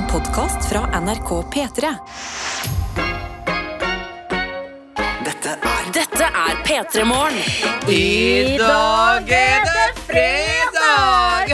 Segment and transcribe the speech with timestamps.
[0.00, 1.88] En podkast fra NRK P3.
[5.26, 7.36] Dette er Dette er P3 Morgen.
[7.84, 11.52] I dag er det fredag!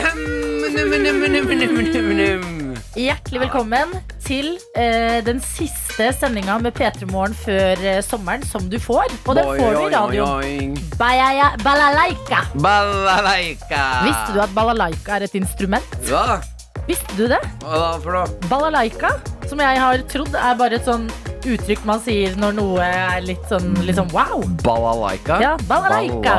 [2.95, 8.79] Hjertelig velkommen til eh, den siste sendinga med P3 Morgen før eh, sommeren som du
[8.79, 9.11] får.
[9.27, 10.77] Og den får du i radioen.
[11.01, 12.47] Balalaika.
[12.55, 13.87] Balalaika.
[14.07, 15.99] Visste du at balalaika er et instrument?
[16.07, 16.39] Hva?
[16.87, 17.41] Visste du det?
[17.65, 18.27] Hva da for noe?
[18.51, 19.11] Balalaika,
[19.51, 21.09] som jeg har trodd er bare et sånn
[21.47, 24.43] uttrykk man sier når noe er litt sånn, liksom, wow.
[24.63, 25.41] Balalaika?
[25.43, 26.37] Ja, balalaika.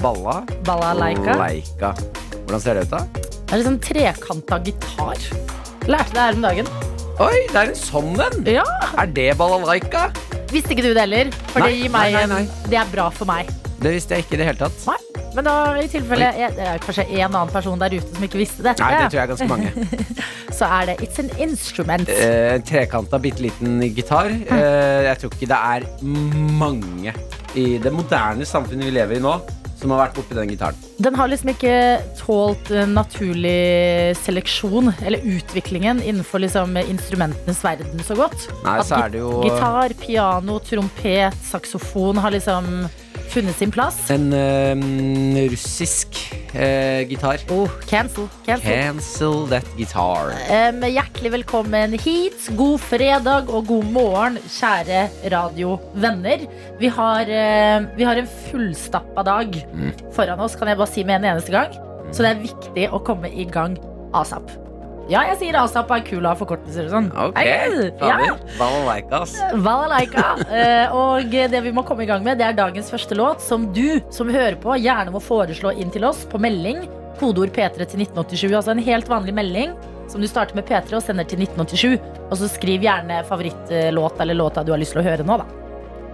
[0.00, 0.38] Balla?
[0.66, 1.36] Balalaika.
[1.40, 1.92] Leika.
[2.42, 3.02] Hvordan ser det ut, da?
[3.12, 5.26] Det er litt sånn trekanta gitar.
[5.90, 6.72] Lærte det her om dagen.
[7.22, 8.38] Oi, det er en sånn en!
[8.48, 8.64] Ja,
[8.98, 10.06] Er det balalaika?
[10.52, 11.28] Visste ikke du det heller?
[11.52, 13.50] For Nei, det gir meg nei, nei, nei, Det er bra for meg.
[13.82, 14.80] Det visste jeg ikke i det hele tatt.
[14.88, 18.26] Nei, men da i tilfelle jeg, Det er kanskje en annen person der ute som
[18.26, 18.82] ikke visste dette.
[18.84, 19.72] Nei, det tror jeg er ganske mange.
[20.58, 22.08] Så er det It's an instrument.
[22.12, 24.28] Eh, En trekanta, bitte liten gitar.
[24.30, 25.88] Eh, jeg tror ikke det er
[26.60, 27.14] mange
[27.58, 29.32] i det moderne samfunnet vi lever i nå,
[29.82, 30.76] som har vært borti den gitaren.
[31.02, 31.72] Den har liksom ikke
[32.20, 38.46] tålt naturlig seleksjon, eller utviklingen, innenfor liksom instrumentenes verden så godt.
[38.64, 42.70] Nei, så er det jo Gitar, piano, trompet, saksofon har liksom
[43.32, 43.96] funnet sin plass.
[44.12, 46.18] en eh, russisk
[46.54, 47.40] eh, gitar.
[47.50, 48.68] Oh, cancel, cancel.
[48.70, 50.32] Cancel that guitar.
[50.52, 52.50] Em, hjertelig velkommen hit.
[52.58, 56.44] God fredag og god morgen, kjære radiovenner.
[56.80, 59.92] Vi har, eh, vi har en fullstappa dag Mm.
[60.12, 61.72] foran oss, kan jeg bare si med en eneste gang.
[62.12, 63.78] Så det er viktig å komme i gang
[64.14, 64.50] asap.
[65.10, 67.08] Ja, jeg sier asap er kul av forkortelser og sånn.
[67.18, 68.36] Ok, ja.
[68.58, 69.22] Balalaika.
[69.64, 70.26] Balalaika.
[70.46, 73.66] Eh, og det vi må komme i gang med, det er dagens første låt, som
[73.74, 76.84] du som hører på, gjerne må foreslå inn til oss på melding.
[77.20, 78.54] Kodeord P3 til 1987.
[78.56, 79.74] Altså en helt vanlig melding
[80.10, 81.98] som du starter med P3 og sender til 1987.
[82.30, 85.61] Og så skriv gjerne favorittlåt eller låta du har lyst til å høre nå, da.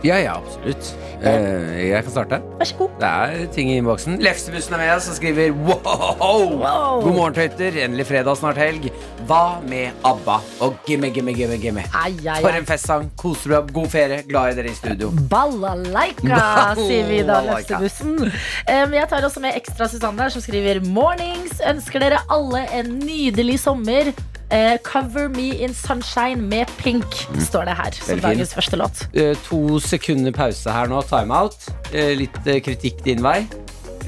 [0.07, 0.93] Ja, ja, absolutt.
[1.27, 2.36] Eh, jeg kan starte.
[2.61, 2.91] Vær så god.
[3.01, 4.20] Det er ting i innboksen.
[4.23, 6.45] Lefsebussen er med, oss som skriver wow!
[6.61, 7.01] Wow.
[7.03, 7.75] God morgen, tøyter.
[7.83, 8.87] Endelig fredag, snart helg.
[9.27, 11.83] Hva med ABBA og Gimme, gimme, gimme, gimme?
[11.91, 12.61] Ai, ai, For ai.
[12.63, 13.11] en festsang.
[13.19, 13.75] Koser du deg?
[13.75, 14.23] God ferie.
[14.31, 15.11] Glad i dere i studio.
[15.33, 16.41] Balalaika,
[16.79, 17.83] sier vi da, Balalaika.
[17.83, 18.33] Løftebussen.
[18.70, 21.58] Um, jeg tar også med ekstra Susanne her, som skriver Mornings.
[21.75, 24.14] Ønsker dere alle en nydelig sommer.
[24.51, 27.05] Eh, cover me in sunshine med pink,
[27.39, 28.23] står det her som Mm.
[28.23, 29.03] Dagens første låt.
[29.14, 31.03] Eh, to sekunder pause her nå.
[31.03, 31.69] Timeout.
[31.92, 33.47] Uh, litt eh, kritikk din vei.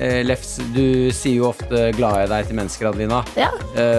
[0.01, 3.21] Lefs, du sier jo ofte 'glad i deg' til mennesker, Adelina.
[3.37, 3.51] Ja,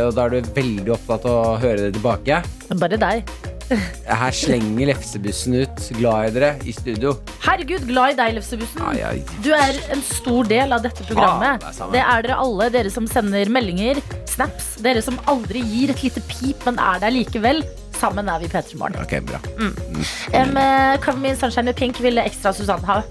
[0.07, 2.41] og da er du veldig opptatt av å høre det tilbake.
[2.73, 3.50] bare deg.
[3.71, 7.13] Her slenger Lefsebussen ut 'glad i dere' i studio.
[7.45, 8.81] Herregud, glad i deg, Lefsebussen.
[8.83, 9.23] Ai, ai.
[9.45, 11.63] Du er en stor del av dette programmet.
[11.63, 11.91] Ah, det er.
[11.95, 14.75] Det er dere alle, dere som sender meldinger, snaps.
[14.83, 17.63] Dere som aldri gir et lite pip, men er der likevel.
[18.01, 18.97] Sammen er vi P3 Morgen.
[19.01, 19.39] Ok, bra.
[19.61, 23.01] Um, in sunshine with pink ville ekstra Susanne ha.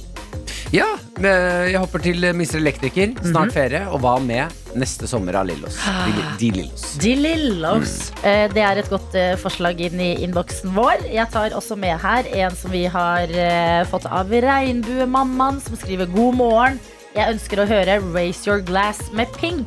[0.75, 0.87] Ja,
[1.21, 2.59] jeg hopper til eh, Mr.
[2.61, 3.15] Elektriker.
[3.17, 3.31] Mhm.
[3.33, 3.81] Snart ferie.
[3.91, 5.79] Og hva med neste sommer av Lillos?
[5.83, 6.85] De, de Lillos.
[7.03, 7.95] De Lillos.
[8.23, 8.55] Mm.
[8.55, 11.07] Det er et godt eh, forslag inn i innboksen vår.
[11.11, 16.11] Jeg tar også med her en som vi har eh, fått av Regnbuemammaen, som skriver
[16.15, 16.81] god morgen.
[17.17, 19.67] Jeg ønsker å høre Raise Your Glass med Pink.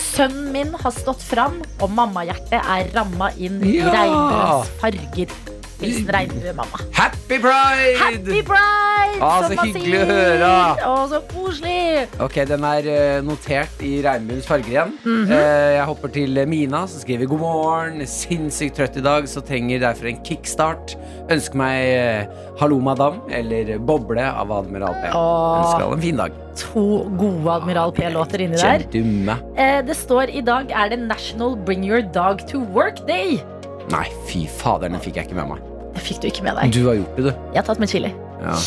[0.00, 3.92] Sønnen min har stått fram, og mammahjertet er ramma inn i Ja!
[3.94, 5.36] regnbuens farger.
[5.80, 6.78] Hilsen regnbuemamma.
[6.92, 7.96] Happy Pride!
[7.96, 9.20] Happy Pride!
[9.20, 10.50] Ah, så hyggelig å høre.
[10.84, 12.06] Å, så koselig!
[12.20, 14.92] Ok, den er eh, notert i regnbuens farger igjen.
[15.04, 15.32] Mm -hmm.
[15.76, 18.06] jeg hopper til Mina, som skriver god morgen.
[18.06, 20.96] Sinnssykt trøtt i dag, så trenger derfor en kickstart.
[21.30, 22.26] Ønsker meg eh,
[22.60, 25.08] Hallo Madam eller Boble av Admiral P.
[25.14, 25.60] Åh.
[25.60, 26.32] Ønsker alle en fin dag.
[26.56, 28.84] To gode Admiral P-låter inni der.
[29.56, 33.40] Eh, Det står i dag er det National Bring Your Dog to Work Day.
[33.90, 35.69] Nei, fy fader, den fikk jeg ikke med meg.
[36.00, 36.72] Det fikk du ikke med deg.
[36.72, 37.30] Du har gjort det, du.
[37.52, 38.10] Jeg har tatt med chili.
[38.40, 38.56] Ja.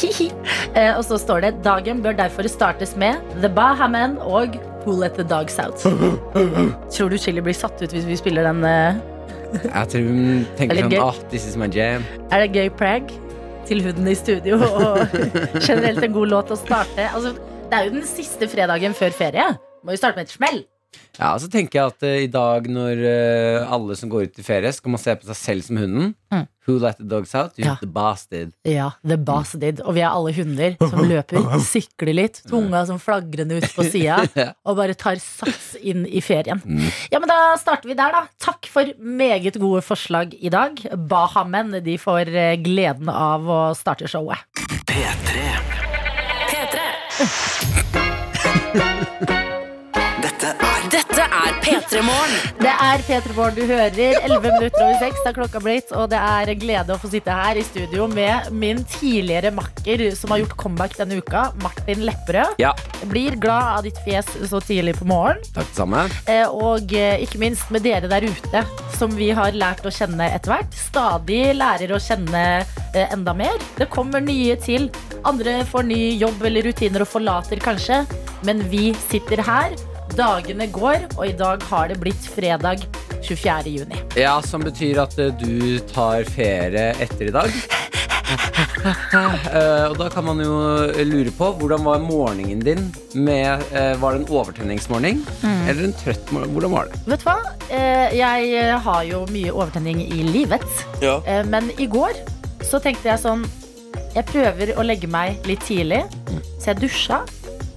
[0.74, 4.56] Eh, og så står det dagen bør derfor startes med The Bahaman og
[4.88, 5.84] Who Let The Dogs Out.
[6.96, 8.64] Tror du chili blir satt ut hvis vi spiller den?
[8.66, 8.98] eh,
[9.68, 11.00] Jeg tror hun tenker sånn gøy.
[11.03, 12.02] ah, this is my jam.
[12.34, 13.14] Er det gøy prag
[13.70, 14.58] til huden i studio?
[14.82, 15.14] Og
[15.62, 17.06] generelt en god låt å starte.
[17.14, 17.36] Altså,
[17.70, 19.46] det er jo den siste fredagen før ferie.
[19.86, 20.64] Må jo starte med et smell.
[21.19, 24.45] Ja, så tenker jeg at eh, i dag når eh, alle som går ut i
[24.45, 26.13] ferie, skal man se på seg selv som hunden.
[26.34, 26.47] Mm.
[26.66, 27.57] Who let the dogs out?
[27.59, 27.75] You Ja.
[27.81, 28.53] the bastard.
[28.63, 29.81] Ja, the boss did.
[29.84, 34.22] Og vi er alle hunder som løper, sikler litt, tunga som flagrende ut på sida,
[34.67, 36.61] og bare tar sats inn i ferien.
[37.11, 38.23] Ja, men da starter vi der, da.
[38.41, 40.79] Takk for meget gode forslag i dag.
[41.11, 44.40] Bahamen de får eh, gleden av å starte showet.
[44.87, 45.43] P3.
[52.57, 53.93] Det er P3 Morgen du hører.
[54.25, 55.91] 11 minutter over 6 er klokka blitt.
[55.93, 60.01] Og det er en glede å få sitte her i studio med min tidligere makker
[60.17, 62.57] som har gjort comeback denne uka, Martin Lepperød.
[62.63, 62.72] Ja,
[63.11, 65.45] blir glad av ditt fjes så tidlig på morgenen.
[65.53, 66.07] takk det samme.
[66.25, 68.66] Eh, Og eh, ikke minst med dere der ute,
[68.97, 70.73] som vi har lært å kjenne etter hvert.
[70.90, 72.43] Stadig lærer å kjenne
[72.95, 73.61] eh, enda mer.
[73.78, 74.90] Det kommer nye til.
[75.29, 78.01] Andre får ny jobb eller rutiner og forlater kanskje.
[78.49, 79.78] Men vi sitter her.
[80.14, 82.84] Dagene går, og i dag har det blitt fredag
[83.24, 83.72] 24.
[83.74, 83.98] juni.
[84.20, 87.56] Ja, som betyr at eh, du tar ferie etter i dag.
[89.14, 90.54] Uh, og da kan man jo
[91.06, 96.32] lure på hvordan var morgenen din med uh, Var det en overtenningsmorgen eller en trøtt
[96.34, 96.54] morgen?
[96.56, 97.02] Hvordan var det?
[97.12, 97.36] Vet du hva?
[97.70, 100.66] Eh, Jeg har jo mye overtenning i livet.
[101.04, 102.18] Eh, Men i går
[102.64, 103.46] så tenkte jeg sånn
[104.16, 106.04] Jeg prøver å legge meg litt tidlig.
[106.58, 107.22] Så jeg dusja.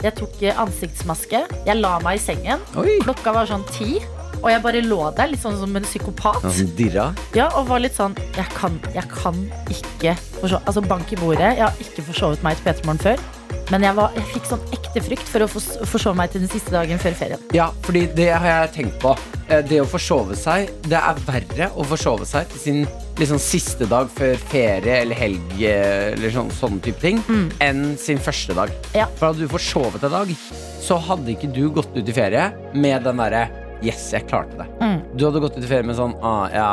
[0.04, 1.43] Jeg tok eh, ansiktsmaske.
[1.66, 2.62] Jeg la meg i sengen.
[2.81, 2.98] Oi!
[3.04, 3.96] Klokka var sånn ti.
[4.43, 6.44] Og jeg bare lå der, litt sånn som en psykopat.
[6.44, 7.08] Sånn dirra.
[7.37, 9.38] Ja, og var litt sånn Jeg kan, jeg kan
[9.72, 11.54] ikke forsove Altså, bank i bordet.
[11.56, 13.25] Jeg har ikke forsovet meg til P3 Morgen før.
[13.70, 16.50] Men jeg, var, jeg fikk sånn ekte frykt for å fors forsove meg til den
[16.52, 17.43] siste dagen før ferien.
[17.56, 19.16] Ja, fordi det har jeg tenkt på.
[19.48, 22.81] Eh, Det å forsove seg Det er verre å forsove seg til sin
[23.19, 27.20] liksom, siste dag før ferie eller helg eh, eller sånn, sånne type ting
[27.62, 28.72] enn sin første dag.
[28.96, 29.06] Ja.
[29.19, 30.34] For hadde du forsovet en dag,
[30.82, 33.46] så hadde ikke du gått ut i ferie med den derre
[33.84, 34.64] Yes, jeg klarte det.
[34.81, 35.00] Mm.
[35.19, 36.69] Du hadde gått ut i ferie med sånn ah, ja.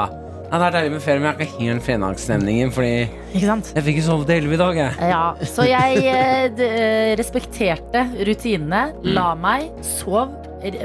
[0.53, 2.89] Ja, det er deilig med ferie, men jeg har ikke helt fredagsstemningen, fordi
[3.33, 3.71] Ikke sant?
[3.73, 5.09] jeg fikk ikke sove til elleve i dag, jeg.
[5.09, 8.83] Ja, så jeg eh, d- eh, respekterte rutinene,
[9.17, 10.35] la meg, sov,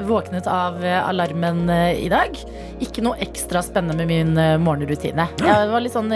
[0.08, 1.68] våknet av eh, alarmen
[2.00, 2.32] i dag.
[2.82, 5.28] Ikke noe ekstra spennende med min morgenrutine.
[5.44, 6.08] Jeg var litt sånn,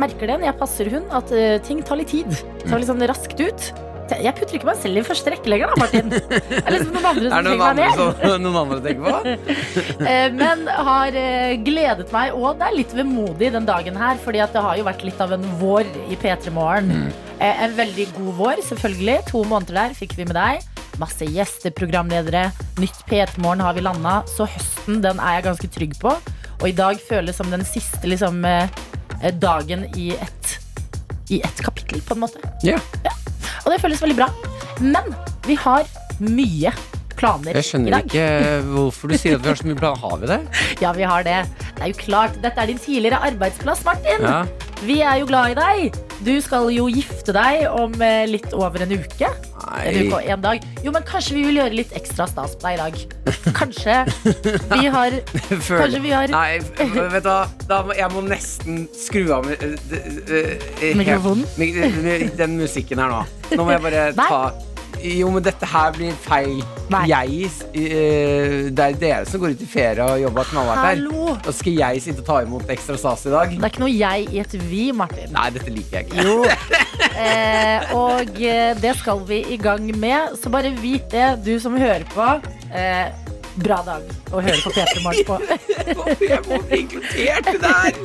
[0.00, 1.34] merker det når jeg passer hund, at
[1.66, 2.38] ting tar litt tid.
[2.68, 3.68] Tar litt sånn raskt ut.
[4.10, 6.12] Jeg putter ikke meg selv i første rekke lenger, da, Martin.
[6.14, 7.96] Eller er liksom noen andre som trenger meg mer.
[7.98, 9.16] som, noen andre tenker på?
[10.06, 14.40] Eh, Men har eh, gledet meg, og det er litt vemodig den dagen her, fordi
[14.44, 16.92] at det har jo vært litt av en vår i P3 Morgen.
[16.92, 17.12] Mm.
[17.42, 19.18] En veldig god vår, selvfølgelig.
[19.32, 20.62] To måneder der fikk vi med deg.
[21.00, 22.46] Masse gjesteprogramledere.
[22.80, 26.14] Nytt P3 Morgen har vi landa, så høsten den er jeg ganske trygg på.
[26.62, 28.70] Og i dag føles som den siste liksom, eh,
[29.20, 30.54] eh, dagen i et,
[31.28, 32.40] i et kapittel, på en måte.
[32.64, 32.78] Ja.
[33.66, 34.28] Og det føles veldig bra.
[34.80, 35.10] Men
[35.46, 35.88] vi har
[36.22, 36.72] mye
[37.16, 37.58] planer i dag.
[37.58, 38.26] Jeg skjønner ikke
[38.70, 40.00] hvorfor du sier at vi har så mye planer.
[40.04, 40.40] Har vi det?
[40.84, 41.38] Ja, vi har det.
[41.76, 44.22] Det er jo klart, Dette er din tidligere arbeidsplass, Martin.
[44.22, 44.44] Ja.
[44.84, 45.96] Vi er jo glad i deg.
[46.24, 49.28] Du skal jo gifte deg om eh, litt over en uke.
[49.76, 50.62] En uke og en dag.
[50.84, 52.94] Jo, men kanskje vi vil gjøre litt ekstra stas på deg i dag.
[53.56, 53.96] Kanskje
[54.72, 55.16] vi har
[55.60, 59.66] Kanskje vi har- Nei, vet du hva Jeg må nesten skru av eh,
[60.30, 61.44] eh, Mikrofonen?
[62.40, 63.24] Den musikken her nå.
[63.56, 64.30] Nå må jeg bare Nei.
[64.30, 64.42] ta
[65.06, 66.62] Jo, men dette her blir feil.
[66.92, 67.02] Nei.
[67.10, 71.04] Jeg uh, Det er dere som går ut i ferie og jobber knallhardt her.
[71.36, 73.54] Og skal jeg sitte og ta imot ekstra stas i dag?
[73.54, 75.32] Det er ikke noe jeg i et vi, Martin.
[75.34, 76.26] Nei, dette liker jeg ikke.
[76.26, 76.42] Jo.
[77.16, 80.34] Eh, og eh, det skal vi i gang med.
[80.36, 82.26] Så bare vit det, du som hører på.
[82.76, 83.08] Eh,
[83.56, 85.36] bra dag å høre på P3 Morgen på.
[86.30, 87.98] Jeg må bli inkludert i det her!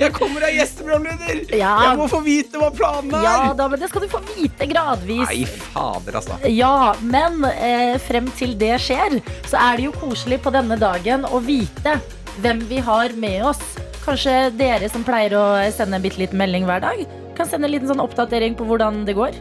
[0.00, 1.42] Jeg kommer av gjesteprogramleder!
[1.56, 1.72] Ja.
[1.86, 3.26] Jeg må få vite hva planen er!
[3.26, 5.24] Ja da, men det skal du få vite gradvis.
[5.30, 6.38] Nei, fader, altså.
[6.50, 11.26] Ja, men eh, frem til det skjer, så er det jo koselig på denne dagen
[11.28, 11.98] å vite
[12.42, 13.62] hvem vi har med oss.
[14.06, 17.74] Kanskje dere som pleier å sende en bitte liten melding hver dag, kan sende en
[17.74, 19.36] liten sånn oppdatering på hvordan det går.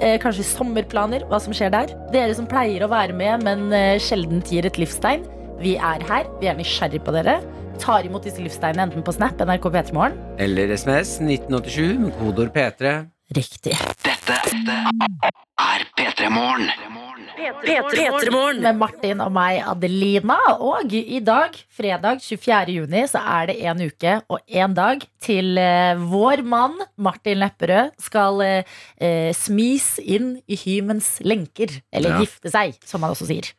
[0.00, 1.94] Eh, kanskje sommerplaner, hva som skjer der.
[2.14, 5.26] Dere som pleier å være med, men eh, sjelden gir et livstegn.
[5.60, 7.40] Vi er her, vi er nysgjerrig på dere.
[7.80, 10.16] Tar imot disse livstegnene enten på Snap, NRK P3morgen.
[10.40, 12.96] Eller SMS 1987 med kodord P3.
[13.36, 13.76] Riktig.
[14.04, 17.09] Dette er P3 Morgen.
[17.40, 18.60] P3 Morgen.
[18.62, 20.36] med Martin og meg, Adelina.
[20.60, 22.74] Og i dag, fredag 24.
[22.76, 27.94] juni, så er det en uke og en dag til eh, vår mann Martin Lepperød
[28.02, 31.80] skal eh, eh, smis inn i hymens lenker.
[31.92, 32.20] Eller Ja.
[32.24, 33.52] gifte seg, som han også sier.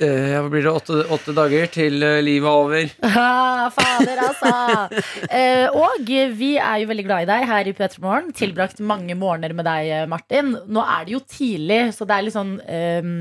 [0.00, 2.92] Eh, blir det åtte, åtte dager til eh, livet er over?
[3.20, 5.02] Ah, fader, altså!
[5.28, 8.30] Eh, og vi er jo veldig glad i deg her i P3 Morgen.
[8.36, 10.54] Tilbrakt mange morgener med deg, Martin.
[10.72, 13.12] Nå er det jo tidlig, så det er litt sånn um,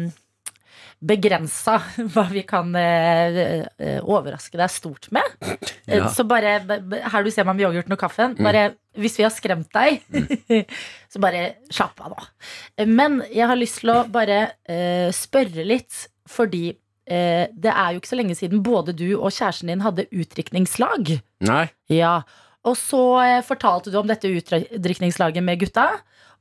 [1.00, 1.77] begrensa
[2.13, 3.39] hva vi kan eh,
[3.79, 5.36] eh, overraske deg stort med.
[5.43, 6.05] Eh, Ja.
[6.13, 8.67] Så bare her du ser meg med yoghurten og kaffen, bare
[9.00, 10.03] hvis vi har skremt deg,
[11.12, 12.27] så bare slapp av nå.
[12.77, 17.93] Eh, Men jeg har lyst til å bare eh, spørre litt, fordi eh, det er
[17.93, 21.17] jo ikke så lenge siden både du og kjæresten din hadde utdrikningslag.
[21.50, 21.65] Nei.
[21.91, 22.21] Ja,
[22.67, 25.89] og så eh, fortalte du om dette utdrikningslaget med gutta.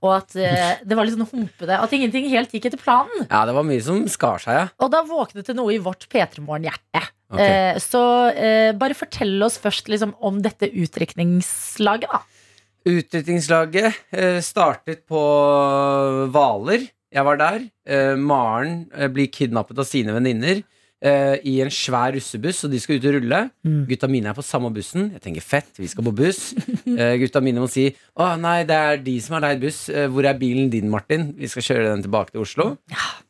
[0.05, 1.79] og at eh, det var litt sånn humpete.
[1.79, 3.27] At ingenting helt gikk etter planen.
[3.29, 4.67] Ja, det var mye som skar seg, ja.
[4.83, 7.05] Og da våknet det noe i vårt P3 Morgen-hjerte.
[7.29, 7.75] Okay.
[7.75, 8.03] Eh, så
[8.33, 12.23] eh, bare fortell oss først liksom, om dette utdrikningslaget, da.
[12.89, 15.21] Utdrikningslaget eh, startet på
[16.33, 16.87] Hvaler.
[17.15, 17.63] Jeg var der.
[17.89, 20.61] Eh, Maren eh, blir kidnappet av sine venninner
[21.01, 23.41] eh, i en svær russebuss, og de skal ut og rulle.
[23.65, 23.79] Mm.
[23.89, 25.09] Gutta mine er på samme bussen.
[25.17, 26.51] Jeg tenker fett, vi skal på buss.
[26.99, 27.85] Eh, gutta mine må si
[28.19, 29.85] å nei, det er de som har leid buss.
[29.93, 31.29] Eh, hvor er bilen din, Martin?
[31.39, 32.71] Vi skal kjøre den tilbake til Oslo.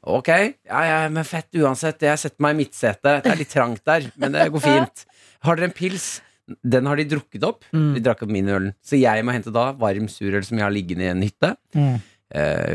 [0.09, 2.03] Ok, ja, ja, men fett uansett.
[2.07, 3.25] Jeg setter meg i midtsetet.
[3.27, 5.05] Det er litt trangt der, men det går fint.
[5.45, 6.07] Har dere en pils?
[6.65, 7.67] Den har de drukket opp.
[7.75, 8.71] De drakk opp min øl.
[8.81, 11.51] Så jeg må hente da varm surøl som jeg har liggende i en hytte.
[11.77, 11.99] Eh,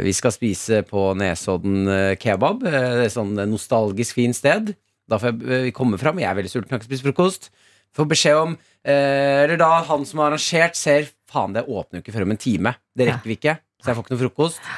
[0.03, 2.63] vi skal spise på Nesodden eh, kebab.
[2.65, 4.71] Eh, det er sånn nostalgisk fint sted.
[5.09, 6.21] Da får jeg eh, komme fram.
[6.21, 7.51] Jeg er veldig sulten, har ikke spist frokost.
[7.93, 12.05] Får beskjed om eh, Eller da han som har arrangert, ser faen, det åpner jo
[12.05, 12.73] ikke før om en time.
[12.97, 14.73] Det rekker vi ikke, så jeg får ikke noe frokost.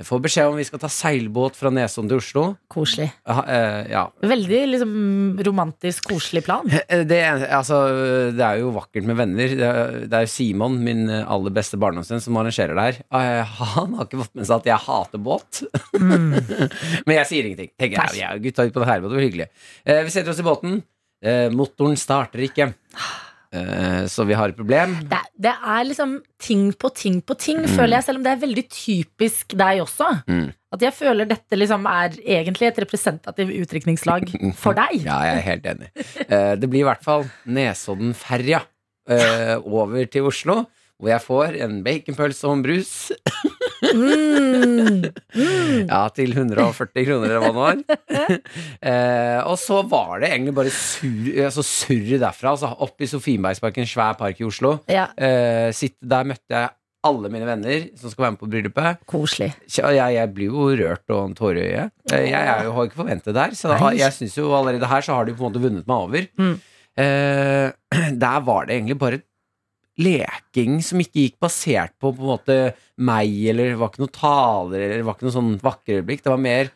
[0.00, 2.42] Jeg får beskjed om vi skal ta seilbåt fra Nesodden til Oslo.
[2.72, 3.10] Koselig.
[3.28, 4.06] Ha- eh, ja.
[4.24, 4.94] Veldig liksom,
[5.44, 6.64] romantisk, koselig plan.
[6.88, 7.18] Eh, Det,
[7.52, 7.82] altså,
[8.32, 9.52] det er jo vakkert med venner.
[9.52, 13.02] Det er, jo Simon, min aller beste barndomsvenn, som arrangerer det her.
[13.20, 15.60] Eh, Han har ikke fått med seg at jeg hater båt.
[16.00, 17.70] Men jeg sier ingenting.
[17.78, 19.48] Tenker ja, gutta ut på det her, det var hyggelig.
[19.84, 20.80] Eh, Vi setter oss i båten.
[21.22, 22.72] Eh, Motoren starter ikke.
[23.52, 24.94] Eh, Så vi har et problem.
[25.10, 28.40] Det, det er liksom ting på ting på ting, føler jeg, selv om det er
[28.46, 30.08] veldig typisk deg også.
[30.26, 30.46] Mm.
[30.72, 35.02] At jeg føler dette liksom er egentlig et representativt utdrikningslag for deg.
[35.08, 35.90] Ja, jeg er helt enig.
[36.28, 38.62] Eh, Det blir i hvert fall Nesodden-ferja
[39.10, 40.62] eh, over til Oslo,
[41.02, 42.92] hvor jeg får en baconpølse og en brus.
[43.82, 45.02] Mm.
[45.88, 47.76] Ja, til 140 kroner eller hva det var.
[48.92, 52.48] eh, og så var det egentlig bare sur, altså surr derfra.
[52.54, 54.70] Altså, opp i Sofienbergsparken, svær park i Oslo.
[54.90, 56.68] Ja, Eh, sitt, der møtte jeg
[57.06, 59.00] alle mine venner som skal være med på bryllupet.
[59.10, 59.50] koselig.
[59.74, 61.90] Jeg, jeg blir jo rørt og en tåre i øyet.
[62.10, 65.02] Jeg, Jeg, er har ikke forventet det her, så da, jeg syns jo allerede her
[65.02, 66.22] så har de på en måte vunnet meg over.
[66.38, 66.54] Mm.
[67.02, 67.68] Eh,
[68.24, 69.18] der var det egentlig bare
[70.00, 72.56] leking som ikke gikk basert på på en måte
[73.02, 76.22] meg, eller det var ikke noen taler, eller det var ikke noe sånn vakre øyeblikk.
[76.24, 76.72] Det var mer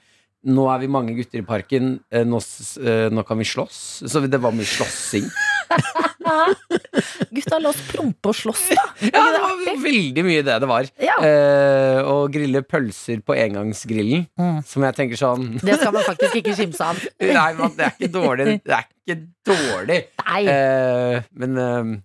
[0.46, 2.38] nå er vi mange gutter i parken, eh, nå,
[2.78, 3.78] eh, nå kan vi slåss.
[4.06, 5.24] Så det var mye slåssing.
[7.34, 8.84] Gutta, la oss prompe og slåss, da.
[9.10, 10.88] Ja, det var veldig mye det det var.
[11.02, 11.16] Ja.
[11.26, 14.60] Eh, å grille pølser på engangsgrillen, Mm.
[14.66, 17.00] som jeg tenker sånn Det skal man faktisk ikke kimse av.
[17.20, 18.46] Nei, men det er ikke dårlig.
[18.62, 19.18] Det er ikke
[19.50, 19.98] dårlig.
[20.46, 21.96] Eh, men eh,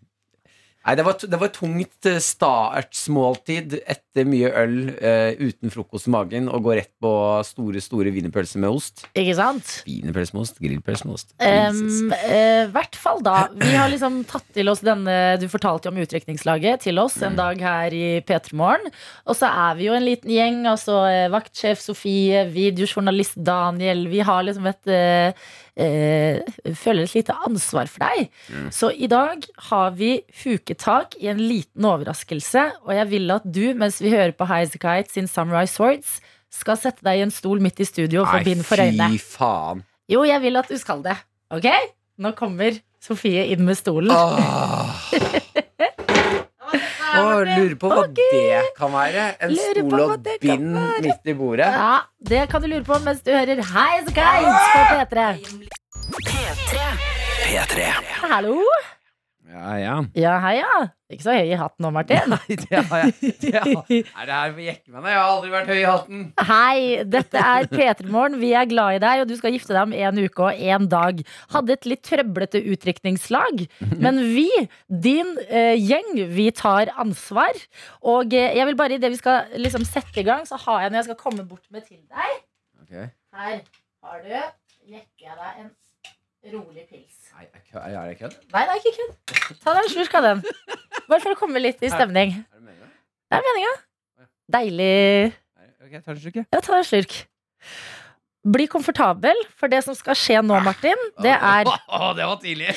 [0.82, 6.14] Nei, det var, det var tungt eh, startsmåltid etter mye øl uh, uten frokost i
[6.14, 7.12] magen å gå rett på
[7.46, 9.04] store, store wienerpølser med ost.
[9.14, 9.70] Ikke sant?
[9.86, 11.36] Wienerpølse med ost, grillpølse med ost.
[11.38, 16.02] Um, uh, hvert fall da Vi har liksom tatt til oss denne du fortalte om
[16.02, 18.90] utdrikningslaget til oss en dag her i P3 Morgen.
[19.30, 20.64] Og så er vi jo en liten gjeng.
[20.70, 20.98] Altså
[21.32, 24.08] vaktsjef Sofie, videojournalist Daniel.
[24.12, 25.50] Vi har liksom et eh,
[25.82, 28.30] eh, Føler et lite ansvar for deg.
[28.74, 30.12] Så i dag har vi
[30.44, 32.68] huketak i en liten overraskelse.
[32.86, 36.20] Og jeg vil at du, mens vi hører på Highasakite sin Samurai Swords,
[36.52, 39.14] skal sette deg i en stol midt i studio og få bind for øynene.
[39.16, 39.84] fy faen.
[40.12, 41.16] Jo, jeg vil at du skal det.
[41.56, 41.68] Ok?
[42.22, 44.12] Nå kommer Sofie inn med stolen.
[44.14, 45.00] Åh.
[47.20, 49.26] Åh, lurer på hva det kan være.
[49.44, 50.70] En Lurer stol og bind
[51.04, 51.68] midt i bordet.
[51.76, 51.98] Ja,
[52.32, 55.18] Det kan du lure på mens du hører High as Guides på P3.
[57.42, 57.92] P3.
[58.32, 58.58] Hallo?
[59.52, 59.96] Ja, ja.
[60.16, 60.76] Ja, hei, ja.
[61.12, 62.30] Ikke så høy i hatten nå, Martin.
[62.32, 63.32] Nei, det har jeg.
[63.42, 65.08] Det har, er det her for jekke meg?
[65.12, 66.22] Jeg har aldri vært høy i hatten.
[66.48, 66.78] Hei,
[67.12, 68.38] dette er P3 Morgen.
[68.40, 70.88] Vi er glad i deg, og du skal gifte deg om en uke og en
[70.94, 71.20] dag.
[71.52, 73.66] Hadde et litt trøblete utdrikningslag,
[74.00, 74.48] men vi,
[74.88, 77.60] din eh, gjeng, vi tar ansvar.
[78.08, 80.94] Og eh, jeg vil bare, idet vi skal liksom sette i gang, så har jeg
[80.94, 83.62] noe jeg skal komme bort med til deg Her
[84.02, 84.34] har du
[84.92, 85.70] Jekker jeg deg en
[86.50, 87.18] rolig pils.
[87.38, 87.46] Nei,
[87.94, 88.36] er det kødd?
[88.54, 89.58] Nei, det er ikke kødd.
[89.62, 90.42] Ta deg en slurk av den.
[91.08, 92.34] Bare for å komme litt i stemning.
[92.42, 92.90] Er det meninga?
[93.30, 93.74] Det er meninga.
[94.58, 95.34] Deilig.
[95.82, 96.48] Ok, tar en slurk, jeg.
[96.52, 97.18] Ja, ta en slurk.
[98.52, 102.74] Bli komfortabel, for det som skal skje nå, Martin, det er det var tidlig.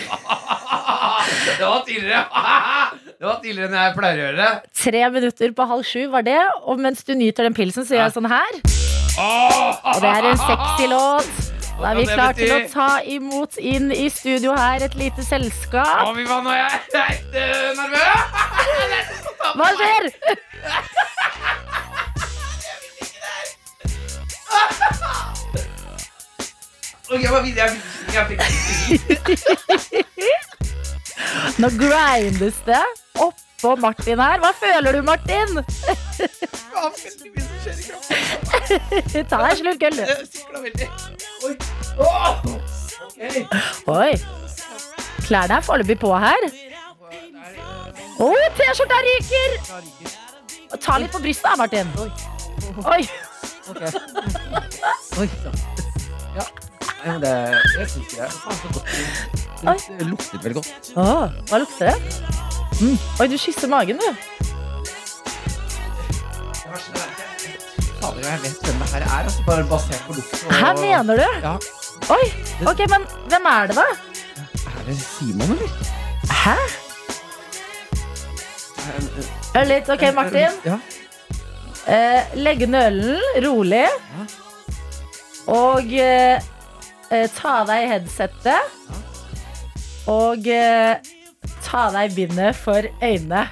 [1.57, 2.25] Det var tidligere.
[3.25, 4.49] Det var tidligere enn jeg pleier å gjøre.
[4.77, 6.37] tre minutter på halv sju, var det.
[6.69, 8.61] Og mens du nyter den pilsen, så gjør jeg sånn her.
[9.95, 11.54] Og det er en sexy låt.
[11.81, 16.05] Da er vi klare til å ta imot inn i studio her et lite selskap.
[16.07, 17.35] Å, fy faen, nå er jeg helt
[17.81, 19.09] nervøs.
[19.59, 20.05] Hva skjer?
[27.11, 27.71] Jeg videre.
[28.15, 28.43] Jeg fikk-
[29.93, 30.05] Jeg
[31.59, 32.83] Nå grindes det
[33.23, 34.39] opp på Martin her.
[34.43, 35.49] Hva føler du, Martin?
[39.29, 40.05] Ta deg en slurk øl, du.
[43.95, 44.13] Oi.
[45.25, 46.41] Klærne er foreløpig på her.
[48.15, 49.51] Å, T-skjorta ryker!
[50.85, 51.89] Ta litt på brystet, da, Martin.
[52.85, 53.03] Oi.
[55.19, 55.51] Oi, da.
[56.35, 56.45] Ja.
[57.05, 57.33] Men det,
[57.79, 58.29] jeg syns det.
[58.33, 58.89] Faen, så godt.
[59.65, 59.77] Oi.
[59.99, 60.93] Det luktet veldig godt.
[60.97, 61.07] Å,
[61.51, 61.97] hva lukter det?
[62.81, 62.97] Mm.
[63.21, 64.09] Oi, du kysser magen, du.
[68.01, 70.33] Fader, jeg vet hvem det her er, altså, bare basert på lukt.
[70.47, 71.29] og- Her mener du?
[71.45, 71.55] Ja.
[72.15, 72.25] Oi,
[72.73, 73.87] ok, men hvem er det da?
[74.75, 75.69] Er det Simon, eller?
[76.31, 76.57] Hæ?
[79.55, 80.59] Hør litt, ok, Martin.
[80.65, 80.79] Ja.
[81.87, 83.87] Eh, legge nølen rolig.
[85.47, 86.41] Og eh,
[87.35, 88.63] ta av deg headsettet.
[90.11, 90.97] Og eh,
[91.65, 93.47] ta av deg bindet for øynene.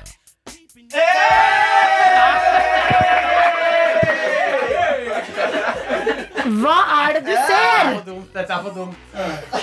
[6.63, 7.89] Hva er det du ser?
[7.93, 8.29] for dumt.
[8.35, 8.97] Dette er for dumt.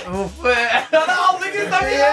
[0.10, 0.56] Hvorfor
[0.92, 2.12] Det er alle gutta mine!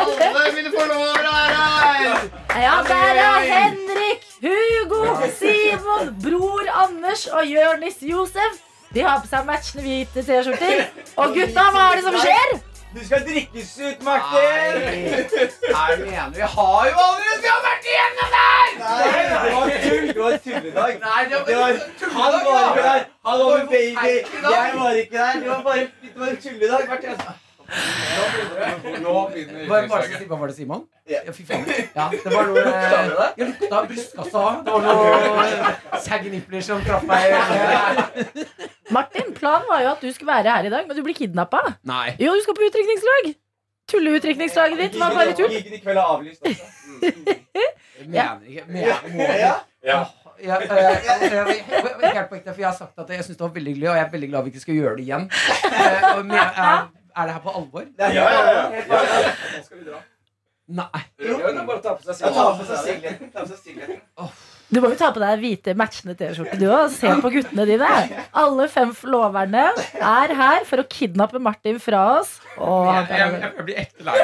[0.00, 2.26] Alle mine forlovere er her!
[2.62, 5.02] Ja, der er Henrik, Hugo,
[5.38, 8.60] Simon, bror Anders og Jørnis Josef.
[8.94, 10.84] De har på seg matchende hvite T-skjorter.
[11.16, 12.52] Og gutta, hva er det som skjer?
[12.92, 14.82] Du skal drikkes ut, Martin!
[14.84, 16.34] Er du enig?
[16.36, 18.74] Vi har jo allerede vært igjennom det her!
[18.82, 20.10] Nei, det var tull!
[20.10, 20.98] Det var tulledag.
[21.06, 21.72] Nei, det Det var,
[22.18, 23.06] han var ikke der.
[23.30, 24.12] Han var med baby.
[24.56, 25.40] Jeg var ikke der.
[25.40, 26.84] Det var bare det var en tulledag.
[29.02, 30.82] Nå begynner Bare, bare si, hva var det, Simon?
[31.08, 31.22] Ja.
[31.32, 31.64] Fy faen.
[31.96, 32.64] Ja, det var noe
[33.38, 34.42] Jeg lukta brystkassa.
[34.66, 37.32] Det var noe saggy nippler som traff meg.
[38.96, 41.62] Martin, planen var jo at du skulle være her i dag, men du blir kidnappa.
[42.20, 43.32] Jo, du skal på utdrikningslag.
[43.92, 45.52] Tulleutdrikningslaget ditt var bare tull.
[45.52, 46.46] Gigen i kveld er avlyst.
[48.02, 49.36] Jeg mener ikke mener,
[49.84, 50.02] Ja.
[50.42, 51.56] Ja, jeg, jeg, jeg,
[52.02, 53.88] jeg, helt på ekte, for jeg har sagt at jeg synes det var veldig hyggelig,
[53.90, 55.26] og jeg er veldig glad vi ikke skal gjøre det igjen.
[55.68, 57.84] Eh, men, er, er det her på alvor?
[57.98, 58.82] Ja, ja, ja.
[58.88, 60.00] Nå skal vi dra.
[60.72, 61.02] Nei.
[61.20, 62.14] Jo, bare ta på seg
[62.80, 63.28] singleten.
[64.72, 66.86] Du må jo ta på deg hvite matchende T-skjorte, du òg.
[66.94, 67.88] Se på guttene dine.
[68.40, 69.66] Alle fem forloverne
[69.98, 72.38] er her for å kidnappe Martin fra oss.
[72.56, 74.14] Og Jeg, jeg, jeg blir ekte lei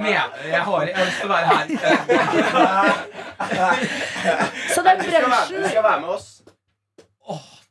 [0.00, 0.10] meg.
[0.10, 0.26] Jeg.
[0.50, 1.66] Jeg har lyst til å være her.
[4.74, 6.28] Så den brunsjen Du skal være med oss.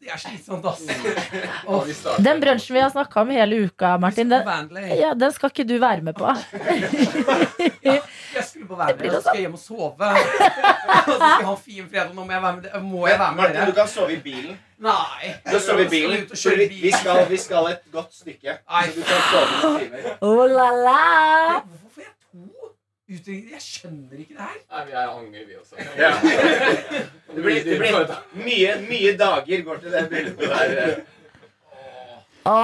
[0.07, 0.83] Det er slitsomt, ass.
[1.67, 1.89] Og.
[2.23, 5.73] Den brunsjen vi har snakka om hele uka, Martin, den, ja, den skal ikke du
[5.83, 6.29] være med på.
[7.83, 10.07] Jeg skulle på Vanley, så skal jeg hjem og sove.
[10.07, 12.13] Og så skal jeg ha en fin fredag.
[12.15, 12.81] Nå må jeg være med, dere.
[12.85, 14.55] må jeg være med Martin, du kan sove i bilen.
[14.87, 15.33] Nei.
[15.43, 16.23] Du sover sove i bilen.
[16.31, 18.61] vi, vi, skal, vi skal et godt stykke.
[18.63, 18.85] Nei.
[18.87, 20.15] Så du kan sove noen timer.
[20.23, 21.03] Oh la la.
[23.07, 23.43] Hvorfor jeg?
[23.53, 24.55] Jeg skjønner ikke det her.
[24.67, 25.75] Nei, vi er angrer, vi også.
[26.03, 26.09] Ja.
[27.35, 30.97] Det blir, det blir mye, mye dager går til det bryllupet der.
[32.47, 32.57] Å,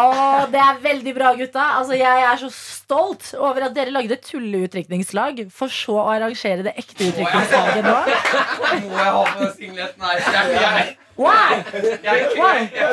[0.52, 1.64] det er veldig bra, gutta.
[1.80, 6.76] Altså, jeg er så stolt over at dere lagde tulleutdrikningslag, for så å arrangere det
[6.80, 7.98] ekte utdrikningslaget nå.
[8.88, 10.22] Må jeg ha på singleten her?
[10.24, 11.30] Jeg, jeg, Wow!
[11.30, 12.90] jeg, jeg, jeg, jeg, jeg,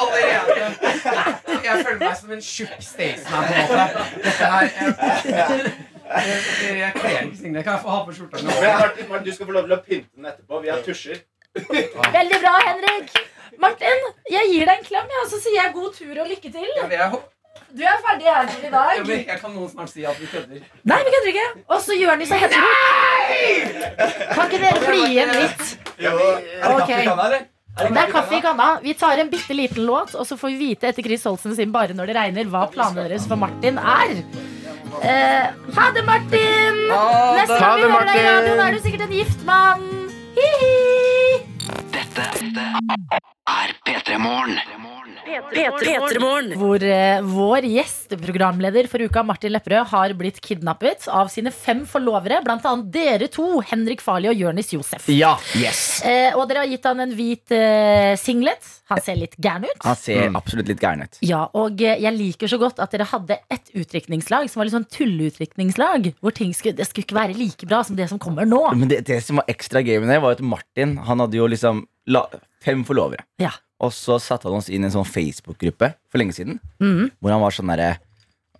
[0.00, 3.84] allerede Jeg føler meg som en tjukk Staysman, på en måte.
[4.24, 4.64] Dette her
[6.14, 7.62] Jeg, kler ikke.
[7.62, 8.56] Kan jeg få ha på skjorta nå?
[8.64, 10.60] Martin, Martin, du skal få lov til å pynte den etterpå.
[10.64, 11.20] Vi har tusjer.
[11.54, 13.14] Veldig bra, Henrik.
[13.60, 16.68] Martin, jeg gir deg en klem, og så sier jeg god tur og lykke til.
[16.80, 17.12] Jeg,
[17.74, 18.92] Du er ferdig her til i dag.
[19.04, 20.64] jeg, jeg kan noen snart si at vi kødder.
[20.90, 21.48] Nei, vi kødder ikke.
[21.68, 22.62] Og så Jonis og Henrik.
[24.34, 25.83] Kan ikke dere bli igjen litt?
[25.98, 26.86] Ok.
[26.86, 27.44] Det kaffe i kanna, eller?
[27.74, 28.68] Det er kaffe i kanna.
[28.82, 31.72] Vi tar en bitte liten låt, og så får vi vite etter Chris Holsen sin
[31.74, 34.14] Bare når det regner, hva planene deres for Martin er.
[35.02, 36.82] Eh, ha det, Martin!
[36.86, 39.86] Neste gang vi hører deg i radioen, er du sikkert en gift mann.
[40.38, 41.42] Hi-hi!
[41.94, 42.30] Dette
[43.44, 44.56] er P3 Morgen.
[46.56, 52.40] Hvor eh, vår gjesteprogramleder for uka, Martin Lepperød, har blitt kidnappet av sine fem forlovere,
[52.44, 55.08] blant annet dere to, Henrik Farli og Jonis Josef.
[55.12, 58.66] Ja, yes Eh, og dere har gitt han en hvit eh, singlet.
[58.92, 59.78] Han ser litt gæren ut.
[59.86, 63.06] Han ser absolutt litt gæren ut Ja, og eh, jeg liker så godt at dere
[63.08, 66.10] hadde et utdrikningslag som var litt sånn tulleutdrikningslag.
[66.20, 68.60] Hvor ting skulle, det skulle ikke være like bra som det som kommer nå.
[68.76, 71.48] Men det, det som var ekstra gøy med det Var at Martin Han hadde jo
[71.50, 72.26] liksom la,
[72.64, 73.50] Fem forlovere Ja.
[73.80, 77.10] Og så satte han oss inn i en sånn Facebook-gruppe For lenge siden Mhm.
[77.20, 77.98] Hvor han var sånn der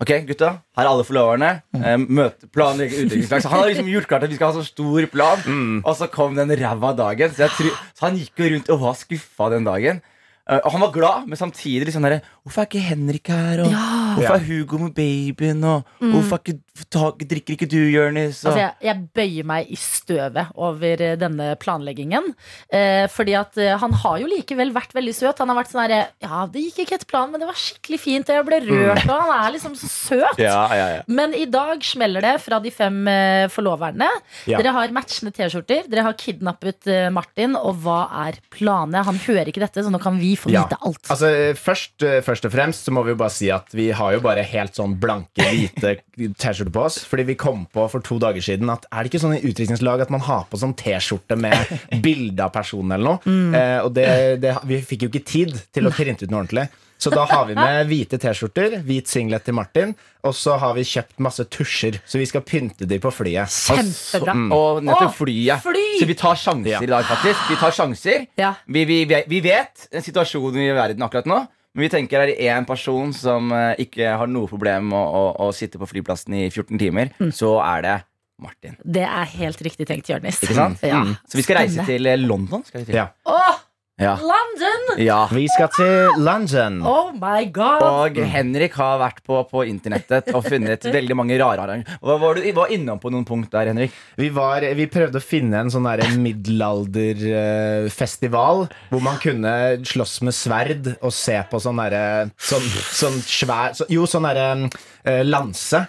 [0.03, 4.09] Ok gutta, her er alle forloverne eh, Møte, planlegge utviklingslag Så han har liksom gjort
[4.11, 5.39] klart at vi skal ha så stor plan
[5.85, 8.81] Og så kom den ræva dagen så, jeg tror, så han gikk jo rundt og
[8.81, 10.03] var skuffa den dagen
[10.45, 13.63] Eh, Og han var glad, men samtidig liksom der Hvorfor er ikke Henrik her?
[13.65, 14.04] Og, Ja.
[14.16, 15.64] Hvorfor er Hugo med babyen?
[15.64, 18.40] Og hvorfor er ikke, ta, drikker ikke du, Jonis?
[18.44, 22.31] Altså, jeg, jeg bøyer meg i støvet over eh, denne planleggingen.
[22.72, 25.38] Eh, fordi at eh, han har jo likevel vært veldig søt.
[25.42, 28.00] Han har vært sånn herre Ja, det gikk ikke etter planen, men det var skikkelig
[28.03, 28.31] fint.
[28.31, 30.38] Og jeg ble rørt, og han er liksom så søt.
[30.42, 31.03] ja, ja, ja.
[31.09, 34.09] Men i dag smeller det fra de fem eh, forloverne.
[34.50, 34.59] Ja.
[34.61, 35.87] Dere har matchende T-skjorter.
[35.90, 37.57] Dere har kidnappet eh, Martin.
[37.59, 39.05] Og hva er planene?
[39.07, 40.64] Han hører ikke dette, så nå kan vi få Ja.
[40.66, 41.00] vite alt.
[41.11, 44.04] Altså, først, eh, først og fremst så må vi jo bare si at vi har
[44.12, 47.01] jo bare helt sånn blanke, hvite T-skjorter på oss.
[47.09, 50.05] Fordi vi kom på for to dager siden at er det ikke sånn i utdrikningslag
[50.05, 51.57] at man har på sånn T-skjorte med
[52.05, 53.37] bilde av personen eller noe?
[53.57, 54.09] Eh, og det,
[54.45, 56.69] det, vi fikk jo ikke tid til å printe ut noe ordentlig.
[57.05, 59.90] Så da har vi med hvite T-skjorter, hvit singlet til Martin,
[60.25, 61.99] og så har vi kjøpt masse tusjer.
[62.09, 63.51] Så vi skal pynte de på flyet.
[63.51, 64.33] Kjempebra.
[64.55, 65.61] Og nettopp flyet.
[65.67, 65.83] fly!
[66.01, 66.81] Så vi tar sjanser Ja.
[66.81, 67.43] i dag, faktisk.
[67.51, 68.25] Vi tar sjanser.
[68.40, 68.55] Ja.
[68.64, 71.43] Vi, vi, vi, vi vet situasjonen i verden akkurat nå.
[71.75, 75.23] Men vi tenker er det én person som eh, ikke har noe problem med å,
[75.35, 77.33] å, å sitte på flyplassen i 14 timer, Mm.
[77.35, 77.97] så er det
[78.45, 78.77] Martin.
[78.83, 80.39] Det er helt riktig tenkt, Jonis.
[80.43, 80.81] Ikke sant?
[80.87, 81.03] Ja.
[81.03, 81.17] Mm.
[81.27, 82.15] Så vi skal reise Spennende.
[82.19, 82.65] til London.
[82.67, 82.99] Skal vi til.
[82.99, 83.09] Ja.
[83.31, 83.61] Åh,
[83.97, 84.19] Ja.
[84.19, 85.07] London!
[85.07, 85.29] ja.
[85.31, 86.83] Vi skal til London.
[86.83, 87.83] Oh my god!
[87.87, 92.03] Og Henrik har vært på, på internettet og funnet veldig mange rare arrangementer.
[92.03, 93.95] Var du var innom på noen punkt der, Henrik?
[94.19, 95.87] Vi, var, vi prøvde å finne en sånn
[96.25, 102.67] middelalderfestival hvor man kunne slåss med sverd og se på sånn derre sånn,
[102.99, 104.71] sånn svær så, Jo, sånn derre
[105.07, 105.87] eh, lanse.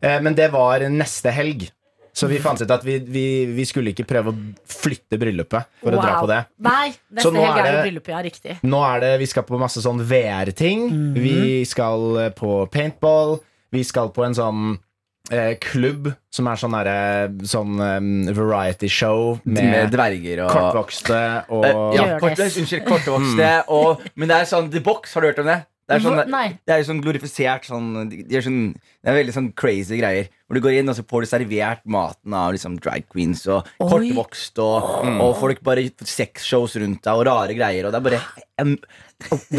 [0.00, 1.68] Eh, men det var neste helg.
[2.12, 3.24] Så vi fant ut at vi, vi,
[3.56, 4.36] vi skulle ikke prøve å
[4.68, 6.40] flytte bryllupet for å dra på det.
[6.60, 8.20] Nei, Så nå er det- bryllupet, ja.
[8.22, 8.56] Riktig.
[8.68, 10.90] Nå er det, Vi skal på masse sånn VR-ting.
[11.16, 13.38] Vi skal eh, på paintball.
[13.72, 14.78] Vi skal på en sånn
[15.32, 21.20] eh, klubb som er sånn derre Sånn um, variety show Med med dverger og kortvokste
[21.48, 23.50] og uh, ja, kortvokste, unnskyld, kortvokste.
[23.72, 25.62] Og, men det er sånn The Box, har du hørt om det?
[25.82, 29.34] Det er, sånn, det er sånn glorifisert sånn, de de er sånn Det er veldig
[29.34, 30.28] sånn crazy greier.
[30.46, 33.66] Hvor du går inn og så får du servert maten av liksom drag queens og
[33.82, 33.88] Oi.
[33.90, 34.86] kortvokst, og,
[35.24, 37.88] og folk bare sexshows rundt deg og rare greier.
[37.88, 38.22] Og det er bare
[38.62, 38.76] en,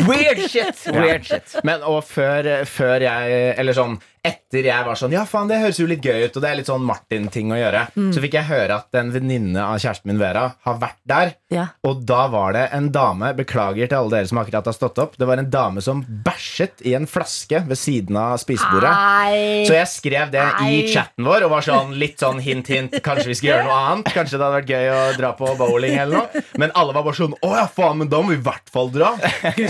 [0.08, 0.80] weird shit!
[0.96, 1.58] Weird shit.
[1.68, 5.80] Men og før, før jeg Eller sånn etter jeg var sånn Ja, faen, det høres
[5.82, 7.82] jo litt gøy ut, og det er litt sånn Martin-ting å gjøre,
[8.16, 11.34] så fikk jeg høre at en venninne av kjæresten min, Vera, har vært der.
[11.52, 11.66] Ja.
[11.84, 15.18] Og da var det en dame Beklager til alle dere som akkurat har stått opp.
[15.20, 18.92] Det var en dame som bæsjet i en flaske ved siden av spisebordet.
[18.94, 19.66] Ei.
[19.68, 22.96] Så jeg skrev det i chatten vår og var sånn litt sånn hint, hint.
[23.04, 24.14] Kanskje vi skal gjøre noe annet.
[24.16, 26.44] Kanskje det hadde vært gøy å dra på bowling eller noe.
[26.62, 28.94] Men alle var bare sånn Å ja, faen, men da må vi i hvert fall
[28.94, 29.12] dra.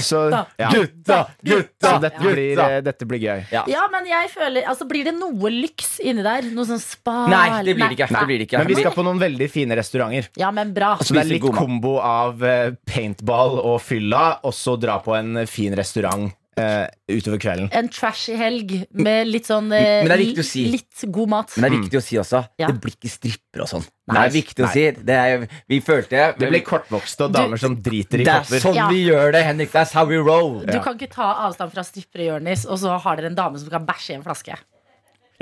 [0.04, 0.26] Så,
[0.60, 0.70] ja.
[0.74, 1.20] Gutta!
[1.42, 1.88] Gutta!
[1.88, 3.46] Så dette, blir, eh, dette blir gøy.
[3.54, 3.64] Ja.
[3.72, 6.48] Ja, men jeg føler Altså, Blir det noe lyks inni der?
[6.54, 7.24] Noe sånn spa?
[7.32, 8.10] Nei, det blir det ikke.
[8.12, 8.20] Nei.
[8.20, 8.62] Det blir det ikke.
[8.62, 10.30] Men vi skal på noen veldig fine restauranter.
[10.40, 10.96] Ja, men bra.
[11.02, 15.44] Så det er litt kombo av eh, paintball og fylla, og så dra på en
[15.50, 17.70] fin restaurant eh, utover kvelden.
[17.76, 20.66] En trashy helg med litt sånn uh, Men det er viktig å si.
[20.74, 21.56] Litt god mat.
[21.58, 22.44] Men det er viktig å si også.
[22.62, 22.70] Ja.
[22.72, 23.88] Det blir ikke stripper og sånn.
[24.12, 24.86] Det er viktig å si.
[25.12, 28.78] Det er, vi følte Det blir kortvokste og damer som driter i Det er sånn
[28.78, 28.90] Ja.
[28.92, 29.72] vi gjør det, Henrik.
[29.76, 30.62] That's how we roll.
[30.68, 33.72] Du kan ikke ta avstand fra strippere, Jonis, og så har dere en dame som
[33.72, 34.60] kan bæsje i en flaske.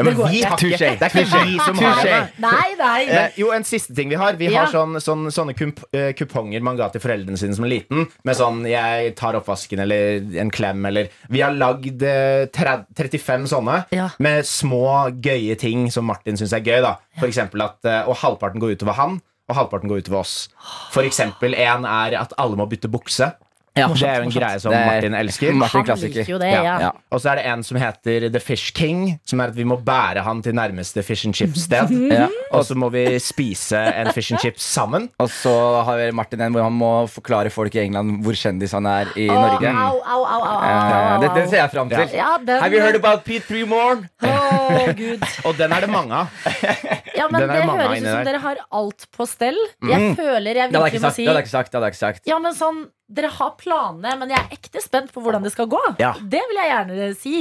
[0.01, 2.19] Ja, men det vi har ikke, det er ikke vi som har det.
[2.43, 2.99] Nei, nei.
[3.05, 4.33] Eh, jo, en siste ting vi har.
[4.39, 4.65] Vi Ja.
[4.65, 8.07] har sånn, sånn, sånne kump, eh, kuponger man ga til foreldrene sine som liten.
[8.25, 13.85] Med sånn 'jeg tar oppvasken' eller 'en klem' eller Vi har lagd eh, 35 sånne
[13.91, 14.09] Ja.
[14.19, 16.81] med små, gøye ting som Martin syns er gøy.
[16.81, 20.49] da For eksempel at eh, Og halvparten går utover han, og halvparten går utover oss.
[20.91, 23.33] For eksempel en er at alle må bytte bukse.
[23.77, 23.85] Ja.
[23.87, 25.53] Det er jo en greie som Martin elsker.
[25.55, 26.19] Martin Han klassiker.
[26.19, 26.63] liker jo det, Ja.
[26.63, 26.79] ja.
[26.81, 26.89] Ja.
[27.11, 29.77] Og så er det en som heter The Fish King, som er at vi må
[29.79, 31.87] bære han til nærmeste fish and chips-sted.
[32.11, 32.27] Ja.
[32.51, 35.07] Og så må vi spise en fish and chips sammen.
[35.19, 35.53] Og så
[35.87, 39.07] har vi Martin en hvor han må forklare folk i England hvor kjendis han er
[39.15, 39.69] i oh, Norge.
[39.71, 42.09] Au, au, au, au, Eh, au, det, det ser jeg fram til.
[42.13, 44.03] Ja, den- Have you heard about Pete Premorn?
[44.21, 45.23] Å, Gud.
[45.45, 46.27] Og den er det mange av.
[47.21, 49.59] Ja, men det høres ut som dere har alt på stell.
[49.85, 51.95] Jeg føler jeg virkelig ikke må si Det hadde jeg ikke sagt, det hadde jeg
[51.95, 52.27] ikke sagt.
[52.33, 52.81] Ja, men sånn,
[53.11, 55.79] Dere har planene, men jeg er ekte spent på hvordan det skal gå.
[55.99, 56.13] Ja.
[56.31, 57.33] Det vil jeg gjerne si.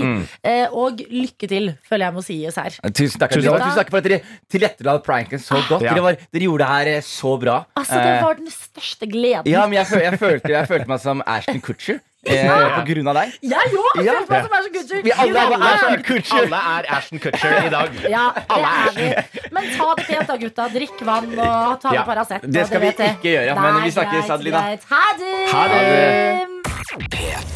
[0.42, 2.74] Eh, og lykke til, føler jeg må sies her.
[2.90, 3.62] Tusen takk, Tusen takk.
[3.68, 4.18] tusen takk for at dere
[4.50, 5.84] tilrettela pranken så godt.
[5.86, 5.94] Ja.
[5.94, 7.60] Dere, var, dere gjorde det her eh, så bra.
[7.78, 9.46] Altså, Det Eh, var den største gleden.
[9.46, 13.14] ja, men jeg, jeg, følte, jeg følte meg som Ashton Kutcher eh, på grunn av
[13.20, 13.32] deg.
[13.42, 14.00] Jeg òg!
[14.04, 14.16] Ja.
[14.20, 16.42] Vi alle er Alle, Kutcher.
[16.44, 17.96] alle er Ashton Kutcher i dag.
[18.12, 19.08] Ja, alle er vi.
[19.56, 20.68] Men ta det pent da, gutta.
[20.74, 22.44] Drikk vann og ta Ja, Paracet.
[22.44, 24.60] det skal vi ikke gjøre, men vi snakkes, Adelina.
[24.90, 25.36] Ha det!
[25.54, 27.50] Ha det.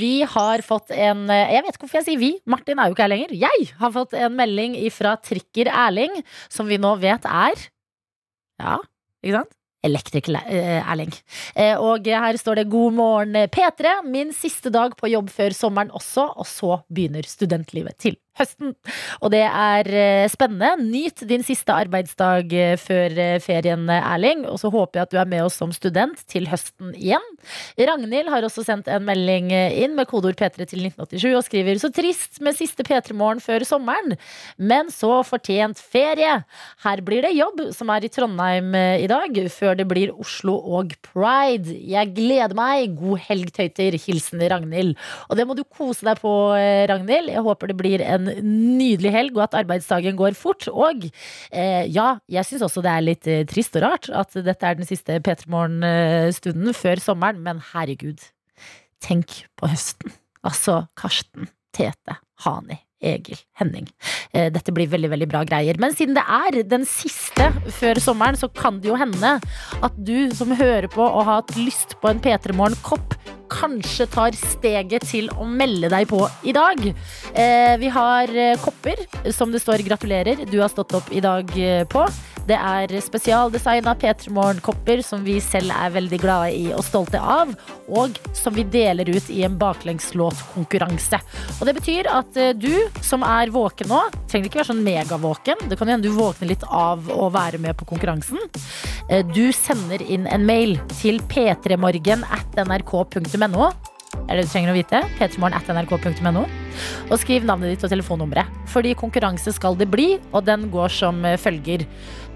[0.00, 2.30] Vi har fått en Jeg vet ikke hvorfor jeg sier vi.
[2.48, 3.34] Martin er jo ikke her lenger.
[3.44, 6.16] Jeg har fått en melding fra Trikker Erling,
[6.50, 7.66] som vi nå vet er
[8.60, 8.78] Ja,
[9.22, 9.52] ikke sant?
[9.82, 11.12] Elektriker eh, Erling.
[11.54, 14.02] Eh, Og her står det 'God morgen, P3'.
[14.06, 18.72] Min siste dag på jobb før sommeren også, og så begynner studentlivet til høsten.
[19.20, 20.72] Og det er eh, spennende.
[20.82, 24.46] Nyt din siste arbeidsdag eh, før eh, ferien, Erling.
[24.48, 27.24] Og så håper jeg at du er med oss som student til høsten igjen.
[27.76, 31.90] Ragnhild har også sendt en melding inn med kodeord P3 til 1987 og skriver så
[31.92, 34.14] trist med siste P3-morgen før sommeren,
[34.56, 36.36] men så fortjent ferie.
[36.84, 40.94] Her blir det jobb, som er i Trondheim i dag, før det blir Oslo og
[41.04, 41.74] Pride.
[41.74, 42.94] Jeg gleder meg.
[42.98, 43.98] God helg, tøyter.
[44.02, 44.94] Hilsen Ragnhild.
[45.28, 46.32] Og det må du kose deg på,
[46.90, 47.32] Ragnhild.
[47.32, 50.68] Jeg håper det blir en nydelig helg, og at arbeidsdagen går fort.
[50.70, 54.68] Og eh, ja, jeg syns også det er litt eh, trist og rart at dette
[54.68, 58.22] er den siste P3 Morgen-stunden før sommeren, men herregud.
[59.02, 60.14] Tenk på høsten.
[60.46, 63.88] Altså Karsten, Tete, Hani, Egil, Henning.
[64.32, 65.78] Eh, Dette blir veldig veldig bra greier.
[65.82, 69.36] Men siden det er den siste før sommeren, så kan det jo hende
[69.82, 73.16] at du som hører på og har hatt lyst på en P3 Morgen-kopp,
[73.52, 76.82] kanskje tar steget til å melde deg på i dag.
[77.32, 81.48] Eh, vi har eh, kopper som det står 'gratulerer', du har stått opp i dag
[81.58, 82.06] eh, på.
[82.42, 87.52] Det er spesialdesigna P3 Morgen-kopper som vi selv er veldig glade i og stolte av,
[87.86, 91.20] og som vi deler ut i en baklengslåtkonkurranse.
[91.60, 95.68] Og det betyr at du som er våken nå, trenger ikke være sånn megavåken.
[95.70, 98.42] Det kan hende du våkner litt av å være med på konkurransen.
[99.08, 103.72] Eh, Du sender inn en mail til p3morgen at nrk.no.
[104.28, 105.00] Er det du trenger å vite?
[105.18, 106.44] p3morgen at nrk.no.
[107.10, 108.48] Og skriv navnet ditt og telefonnummeret.
[108.72, 111.86] Fordi konkurranse skal det bli, og den går som eh, følger.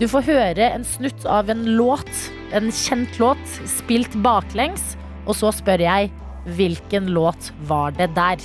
[0.00, 2.10] Du får høre en snutt av en låt,
[2.56, 4.94] en kjent låt, spilt baklengs,
[5.26, 6.12] og så spør jeg
[6.56, 8.42] hvilken låt var det der?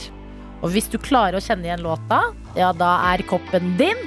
[0.62, 2.21] Og hvis du klarer å kjenne igjen låta,
[2.57, 3.97] ja, da er koppen din.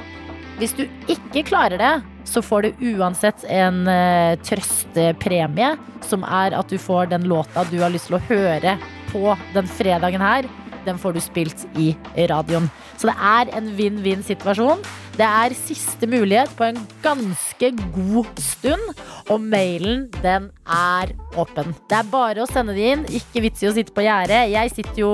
[0.59, 1.93] Hvis du ikke klarer det,
[2.25, 7.79] så får du uansett en uh, trøstepremie, som er at du får den låta du
[7.83, 8.77] har lyst til å høre
[9.13, 10.49] på den fredagen her.
[10.85, 11.95] Den får du spilt i
[12.31, 12.69] radioen.
[12.99, 14.85] Så det er en vinn-vinn-situasjon.
[15.15, 18.83] Det er siste mulighet på en ganske god stund,
[19.31, 21.71] og mailen, den er åpen.
[21.91, 23.05] Det er bare å sende det inn.
[23.21, 24.51] Ikke vits i å sitte på gjerdet.
[24.51, 25.13] Jeg sitter jo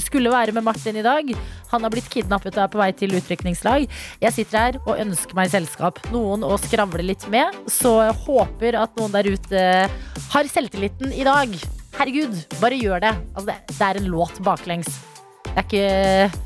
[0.00, 1.32] skulle være med Martin i dag.
[1.74, 3.84] Han har blitt kidnappet og er på vei til utrykningslag.
[4.24, 6.00] Jeg sitter her og ønsker meg selskap.
[6.14, 7.58] Noen å skravle litt med.
[7.68, 9.66] Så jeg håper at noen der ute
[10.32, 11.52] har selvtilliten i dag.
[11.98, 13.14] Herregud, bare gjør det.
[13.34, 15.00] Altså, det, det er en låt baklengs.
[15.48, 16.44] Det er ikke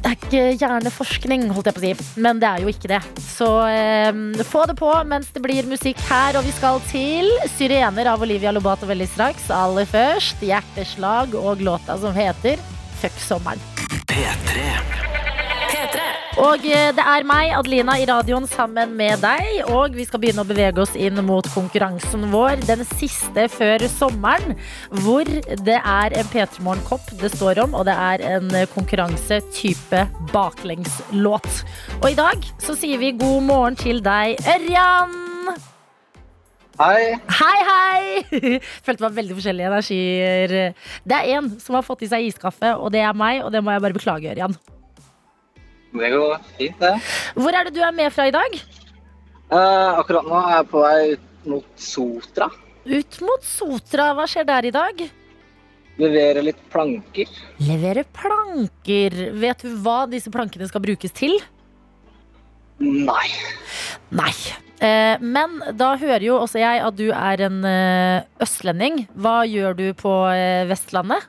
[0.00, 2.20] det er ikke hjerneforskning, holdt jeg på å si.
[2.24, 3.00] Men det er jo ikke det.
[3.20, 6.38] Så eh, få det på mens det blir musikk her.
[6.40, 9.50] Og vi skal til 'Syrener' av Olivia Lobato veldig straks.
[9.52, 12.56] Aller først hjerteslag og låta som heter
[13.02, 13.60] 'Fuck sommeren'.
[16.38, 19.64] Og eh, det er meg, Adelina, i radioen sammen med deg.
[19.74, 22.62] Og vi skal begynne å bevege oss inn mot konkurransen vår.
[22.68, 24.54] Den siste før sommeren.
[25.02, 30.04] Hvor det er en P3 Morgen-kopp det står om, og det er en konkurranse type
[30.30, 31.50] baklengslåt.
[31.98, 35.18] Og i dag så sier vi god morgen til deg, Ørjan.
[36.80, 37.18] Hei.
[37.42, 38.02] Hei, hei!
[38.86, 40.54] Følte det var veldig forskjellige energier.
[41.04, 43.64] Det er en som har fått i seg iskaffe, og det er meg, og det
[43.64, 44.54] må jeg bare beklage, Ørjan.
[45.90, 46.92] Det går fint, det.
[47.34, 48.58] Hvor er det du er med fra i dag?
[49.50, 52.46] Uh, akkurat nå er jeg på vei ut mot Sotra.
[52.86, 54.12] Ut mot Sotra.
[54.14, 55.02] Hva skjer der i dag?
[56.00, 57.32] Levere litt planker.
[57.66, 59.16] Levere planker.
[59.42, 61.34] Vet du hva disse plankene skal brukes til?
[62.80, 63.26] Nei.
[64.14, 64.32] Nei.
[64.80, 69.02] Eh, men da hører jo også jeg at du er en eh, østlending.
[69.18, 70.14] Hva gjør du på
[70.70, 71.26] Vestlandet?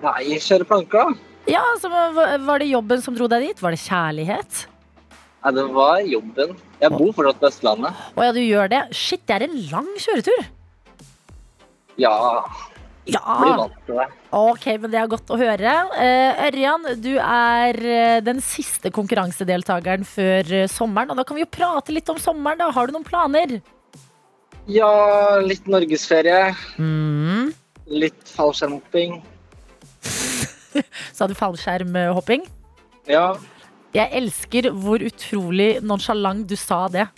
[0.00, 1.29] Nei, kjøre planker, da.
[1.50, 3.62] Ja, så Var det jobben som dro deg dit?
[3.62, 4.64] Var det kjærlighet?
[5.40, 6.56] Nei, det var jobben.
[6.82, 8.00] Jeg bor fortsatt på Østlandet.
[8.12, 8.80] Å ja, du gjør det.
[8.96, 10.50] Shit, det er en lang kjøretur.
[12.00, 12.16] Ja,
[13.08, 14.04] Ja.
[14.36, 15.72] Ok, men det er godt å høre.
[15.96, 21.10] Uh, Ørjan, du er eh, den siste konkurransedeltakeren før eh, sommeren.
[21.10, 22.68] Og da kan vi jo prate litt om sommeren, da.
[22.76, 23.56] Har du noen planer?
[24.70, 24.92] Ja,
[25.42, 26.52] litt norgesferie.
[26.78, 27.50] Mm.
[27.90, 29.18] Litt fallskjermhopping.
[31.16, 32.44] Sa du fallskjermhopping?
[33.10, 33.32] Ja.
[33.96, 37.08] Jeg elsker hvor utrolig nonsjalant du sa det.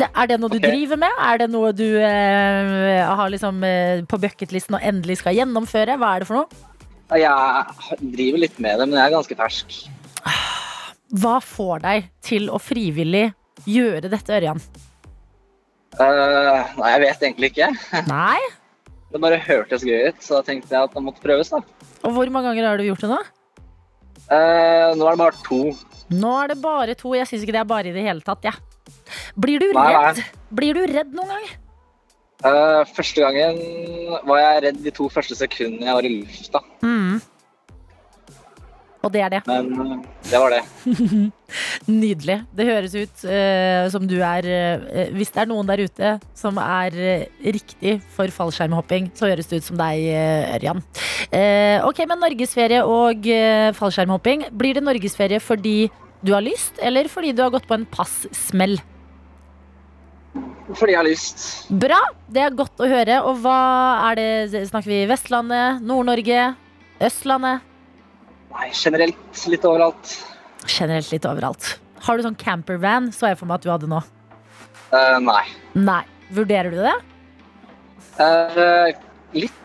[0.00, 0.08] det.
[0.10, 0.72] Er det noe du okay.
[0.72, 1.22] driver med?
[1.22, 5.98] Er det noe du eh, har liksom eh, på bucketlisten og endelig skal gjennomføre?
[6.00, 6.66] Hva er det for noe?
[7.18, 9.80] Jeg driver litt med det, men jeg er ganske fersk.
[11.18, 13.32] Hva får deg til å frivillig
[13.66, 14.62] gjøre dette, Ørjan?
[15.98, 17.70] Uh, nei, jeg vet egentlig ikke.
[18.10, 18.38] Nei?
[19.10, 21.62] Det bare hørtes gøy ut, så da tenkte jeg at det måtte prøves, da.
[22.06, 23.20] Og hvor mange ganger har du gjort det nå?
[24.30, 25.62] Eh, nå er det bare to.
[26.14, 27.14] Nå er det bare to.
[27.18, 28.46] Jeg syns ikke det er bare i det hele tatt.
[28.46, 28.54] Ja.
[29.34, 30.22] Blir du Nei, redd?
[30.54, 31.50] Blir du redd noen gang?
[32.40, 33.58] Eh, første gangen
[34.28, 36.62] var jeg redd de to første sekundene jeg var i lufta.
[39.00, 39.40] Og det er det.
[39.48, 40.60] Men eh, det var det.
[42.02, 42.36] Nydelig.
[42.56, 46.60] Det høres ut uh, som du er uh, Hvis det er noen der ute som
[46.60, 47.24] er uh,
[47.56, 50.04] riktig for fallskjermhopping, så høres det ut som deg,
[50.58, 50.84] Ørjan.
[51.86, 53.26] Ok, men norgesferie og
[53.78, 54.48] fallskjermhopping.
[54.56, 58.76] Blir det norgesferie fordi du har lyst, eller fordi du har gått på en pass-smell?
[60.76, 61.46] Fordi jeg har lyst.
[61.82, 61.98] Bra!
[62.30, 63.22] Det er godt å høre.
[63.26, 63.56] Og hva
[64.10, 66.52] er det Snakker vi Vestlandet, Nord-Norge,
[67.08, 67.69] Østlandet?
[68.50, 70.16] Nei, generelt litt overalt.
[70.66, 71.76] Generelt litt overalt.
[72.04, 74.00] Har du sånn campervan, så jeg for meg at du hadde nå.
[74.90, 75.44] Uh, nei.
[75.78, 76.02] Nei.
[76.34, 76.94] Vurderer du det?
[78.20, 78.90] Uh,
[79.34, 79.56] litt.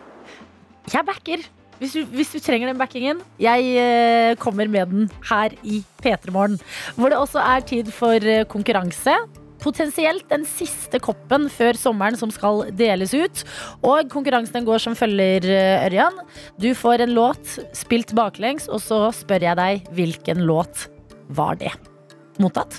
[0.90, 1.44] Jeg backer.
[1.80, 3.18] Hvis du, hvis du trenger den backingen.
[3.42, 6.56] Jeg eh, kommer med den her i P3 Morgen.
[6.96, 9.18] Hvor det også er tid for konkurranse.
[9.66, 13.42] Potensielt den siste koppen før sommeren som skal deles ut.
[13.82, 15.48] Og konkurransen går som følger,
[15.88, 16.20] Ørjan.
[16.62, 20.86] Du får en låt spilt baklengs, og så spør jeg deg hvilken låt
[21.34, 21.74] var det.
[22.38, 22.78] Mottatt?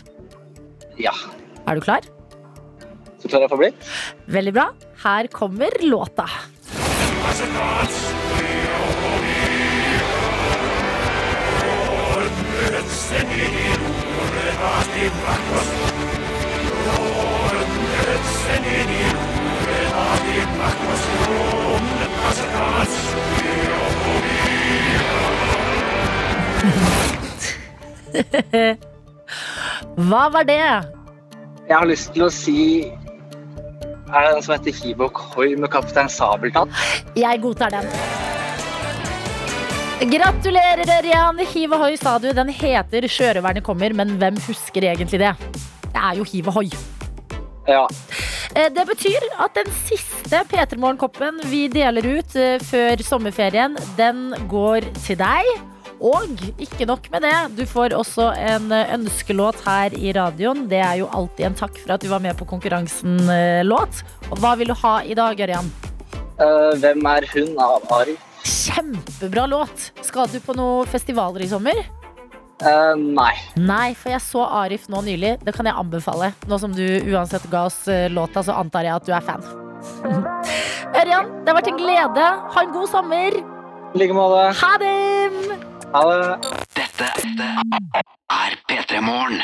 [1.01, 1.11] Ja.
[1.67, 2.07] Er du klar?
[3.19, 3.71] Så klar jeg får bli.
[4.37, 4.69] Veldig bra.
[5.03, 6.29] Her kommer låta.
[30.07, 30.59] Hva var det?
[31.67, 36.07] Jeg har lyst til å si Er det den som heter Hibok Hoi med Kaptein
[36.11, 36.71] Sabeltann?
[37.19, 37.89] Jeg godtar den.
[40.07, 41.39] Gratulerer, Ørjan.
[41.51, 42.29] Hiv ohoi, sa du.
[42.37, 45.33] Den heter Sjørøverne kommer, men hvem husker egentlig det?
[45.89, 46.67] Det er jo hiv ohoi.
[47.67, 47.83] Ja.
[48.55, 54.29] Eh, Det betyr at den siste P3 Morgen-koppen vi deler ut eh, før sommerferien, den
[54.47, 55.49] går til deg.
[56.03, 60.67] Og ikke nok med det, du får også en eh, ønskelåt her i radioen.
[60.69, 64.01] Det er jo alltid en takk for at du var med på konkurransen-låt.
[64.29, 65.71] Og hva vil du ha i dag, Ørjan?
[66.37, 68.13] Uh, hvem er hun av Ari?
[68.45, 69.89] Kjempebra låt!
[70.05, 71.81] Skal du på noen festivaler i sommer?
[72.61, 73.33] Uh, nei.
[73.57, 75.35] Nei, for jeg så Arif nå nylig.
[75.45, 76.31] Det kan jeg anbefale.
[76.49, 79.45] Nå som du uansett ga oss eh, låta, så antar jeg at du er fan.
[81.01, 82.29] Ørjan, det har vært en glede.
[82.53, 83.41] Ha en god sommer.
[83.93, 84.51] I like måte.
[84.61, 85.76] Ha det!
[85.93, 86.51] Ha det.
[86.75, 89.39] Dette er P3 Morgen.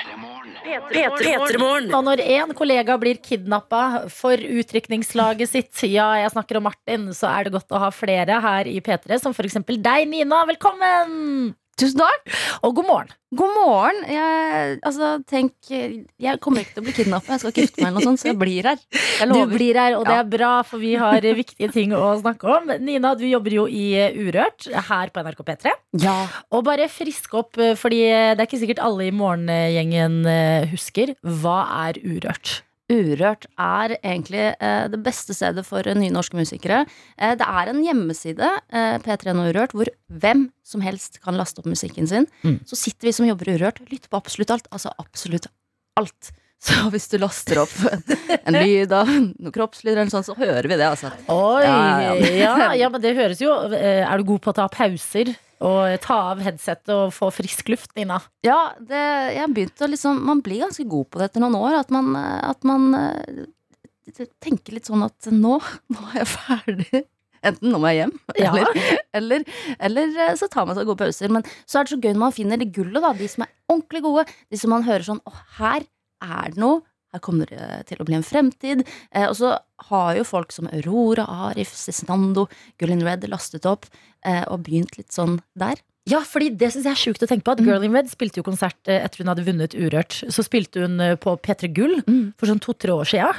[1.93, 7.31] Og når én kollega blir kidnappa for utrykningslaget sitt, ja, jeg snakker om Martin, så
[7.31, 9.59] er det godt å ha flere her i P3, som f.eks.
[9.63, 10.43] deg, Nina.
[10.49, 11.53] Velkommen!
[11.79, 12.33] Tusen takk.
[12.61, 13.13] Og god morgen.
[13.33, 14.01] God morgen.
[14.05, 17.33] Jeg, altså, tenk, jeg kommer ikke til å bli kidnappa.
[17.33, 18.83] Jeg skal ikke gifte meg, eller noe sånt, så jeg blir her.
[18.93, 22.51] Jeg Du blir her, og det er bra, for vi har viktige ting å snakke
[22.59, 22.75] om.
[22.85, 25.73] Nina, du jobber jo i Urørt her på NRK P3.
[26.03, 26.17] Ja.
[26.53, 31.15] Og bare frisk opp, eh, fordi det er ikke sikkert alle i morgengjengen eh, husker.
[31.41, 32.59] Hva er Urørt?
[32.91, 36.81] Urørt er egentlig eh, det beste stedet for eh, nye norske musikere.
[37.15, 41.63] Eh, det er en hjemmeside, eh, P3 og Urørt, hvor hvem som helst kan laste
[41.63, 42.27] opp musikken sin.
[42.43, 42.59] Mm.
[42.67, 44.67] Så sitter vi som jobber i Urørt, lytter på absolutt alt.
[44.75, 45.47] Altså absolutt
[45.99, 46.33] alt.
[46.63, 47.73] Så hvis du laster opp
[48.47, 51.09] en lyd av noe kroppslyd eller noe sånt, så hører vi det, altså.
[51.27, 51.63] Oi!
[51.65, 52.69] Ja, Ja, ja.
[52.85, 55.33] ja, men det høres jo eh, Er du god på å ta pauser?
[55.63, 58.17] Og ta av headsetet og få frisk luft, Nina?
[58.43, 58.99] Ja, det,
[59.37, 61.77] jeg begynte å liksom Man blir ganske god på det etter noen år.
[61.79, 63.45] At man, eh, at man eh,
[64.43, 65.55] tenker litt sånn at nå,
[65.93, 67.03] nå er jeg ferdig.
[67.43, 68.51] Enten nå må jeg hjem, Ja.
[68.55, 68.83] eller,
[69.19, 69.47] eller,
[69.87, 71.31] eller eh, så tar man seg gode pauser.
[71.31, 73.11] Men så er det så gøy når man finner det gullet, da.
[73.19, 74.23] De som er ordentlig gode.
[74.51, 75.87] De som man hører sånn Å, her
[76.23, 76.81] er det noe.
[77.13, 78.83] Her kommer det til å bli en fremtid.
[79.13, 79.53] Eh, og så
[79.89, 82.47] har jo folk som Aurora, Arif, Cezinando,
[82.81, 83.85] in Red lastet opp
[84.25, 85.77] eh, og begynt litt sånn der.
[86.09, 87.53] Ja, fordi det synes jeg er sjukt å tenke på.
[87.55, 90.17] At Girl in Red spilte jo konsert eh, etter hun hadde vunnet Urørt.
[90.33, 92.33] Så spilte hun eh, på P3 Gull Mm.
[92.35, 93.29] for sånn to-tre år sia.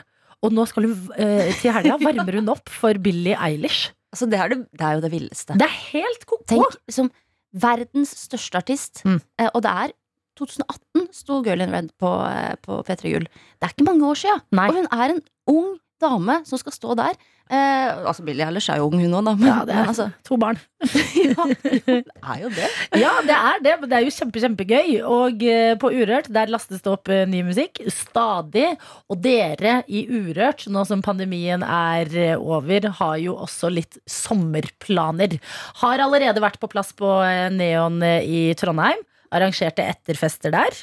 [0.44, 3.90] Og nå skal hun eh, til helga varmer hun opp for Billie Eilish.
[4.14, 5.58] Altså, det, er det, det er jo det villeste.
[5.58, 6.46] Det er helt ko-ko!
[6.54, 7.10] Tenk liksom
[7.54, 9.20] verdens største artist, Mm.
[9.38, 9.92] eh, og det er
[10.38, 13.28] 2018 sto Girl in Red på, eh, på P3 Gull.
[13.58, 14.36] Det er ikke mange år sia.
[14.52, 17.16] Og hun er en ung dame som skal stå der.
[17.44, 19.34] Eh, altså Billie Eilish er jo ung, hun òg, da.
[19.36, 20.58] Men, Ja, det er men altså, to barn.
[21.28, 22.70] ja, det er jo det.
[22.96, 24.94] Ja, det er det, men det er jo kjempe, kjempegøy.
[25.04, 28.70] Og eh, på Urørt der lastes det opp eh, ny musikk stadig.
[29.12, 35.36] Og dere i Urørt, nå som pandemien er eh, over, har jo også litt sommerplaner.
[35.84, 39.04] Har allerede vært på plass på eh, Neon i Trondheim.
[39.34, 40.80] Arrangerte etterfester der.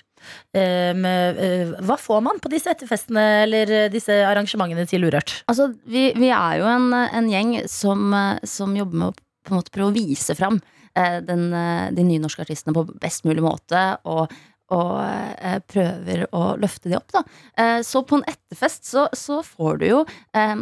[0.53, 5.39] Um, eh, hva får man på disse etterfestene eller eh, disse arrangementene til Urørt?
[5.49, 9.53] Altså, vi, vi er jo en, en gjeng som, eh, som jobber med å på
[9.53, 10.59] en måte prøve å vise fram
[10.97, 13.81] eh, den, eh, de nynorske artistene på best mulig måte.
[14.05, 14.31] Og,
[14.71, 17.23] og eh, prøver å løfte de opp, da.
[17.59, 19.99] Eh, så på en etterfest så, så får du jo
[20.37, 20.55] eh,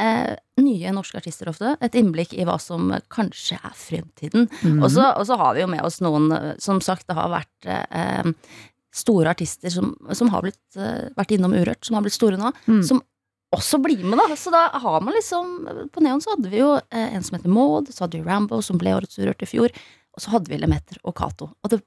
[0.00, 1.74] eh, nye norske artister ofte.
[1.84, 4.48] Et innblikk i hva som kanskje er fremtiden.
[4.62, 4.80] Mm.
[4.80, 7.30] Og, så, og så har vi jo med oss noen eh, Som sagt, det har
[7.32, 8.32] vært eh,
[8.96, 12.52] store artister som, som har blitt, eh, vært innom Urørt, som har blitt store nå.
[12.66, 12.82] Mm.
[12.86, 13.04] Som
[13.54, 14.36] også blir med, da.
[14.38, 17.88] Så da har man liksom På Neon så hadde vi jo en som heter Maud,
[17.90, 19.74] så hadde vi Rambo, som ble Årets Urørt i fjor.
[20.14, 21.50] Og så hadde vi Lemeter og Cato.
[21.58, 21.80] Og det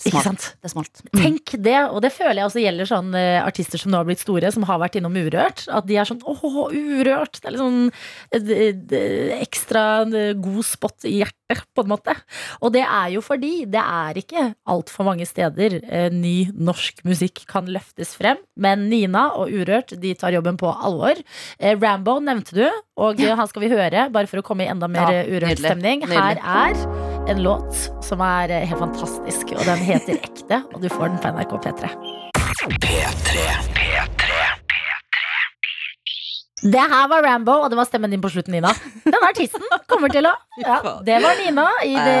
[0.00, 0.56] smalt.
[0.62, 1.02] Det smalt.
[1.14, 4.22] Tenk det, og det føler jeg også gjelder sånn eh, artister som nå har blitt
[4.22, 5.64] store, som har vært innom Urørt.
[5.70, 7.38] At de er sånn åh, Urørt!
[7.38, 12.16] Det er litt sånn ekstra eh, god spot i hjertet, på en måte.
[12.64, 17.44] Og det er jo fordi det er ikke altfor mange steder eh, ny norsk musikk
[17.50, 18.42] kan løftes frem.
[18.58, 21.20] Men Nina og Urørt de tar jobben på alvor.
[21.78, 22.66] Rambo nevnte du,
[22.98, 26.06] og han skal vi høre, bare for å komme i enda mer Ja, Urørt-stemning.
[26.10, 30.88] Her er en låt som er eh, helt fantastisk, og den heter Ekte, og du
[30.92, 31.94] får den på NRK P3.
[32.84, 33.48] P3,
[33.78, 34.13] P3.
[36.62, 38.70] Det her var Rambo, og det var stemmen din på slutten, Nina.
[39.02, 40.30] Den artisten kommer til å
[40.62, 42.20] ja, Det var Nina i det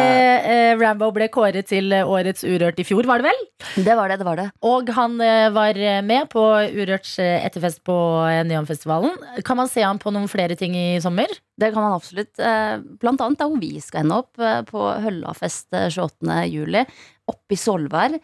[0.50, 3.40] eh, Rambo ble kåret til eh, årets Urørt i fjor, var det vel?
[3.86, 4.48] Det var det, det var det.
[4.66, 6.42] Og han eh, var med på
[6.74, 9.14] Urørts eh, etterfest på eh, Neonfestivalen.
[9.46, 11.30] Kan man se han på noen flere ting i sommer?
[11.56, 12.34] Det kan man absolutt.
[12.42, 16.42] Eh, Blant annet hvor vi skal ende opp, eh, på Høllafest eh, 28.
[16.50, 16.82] juli.
[17.30, 18.22] Oppe i Solvær eh,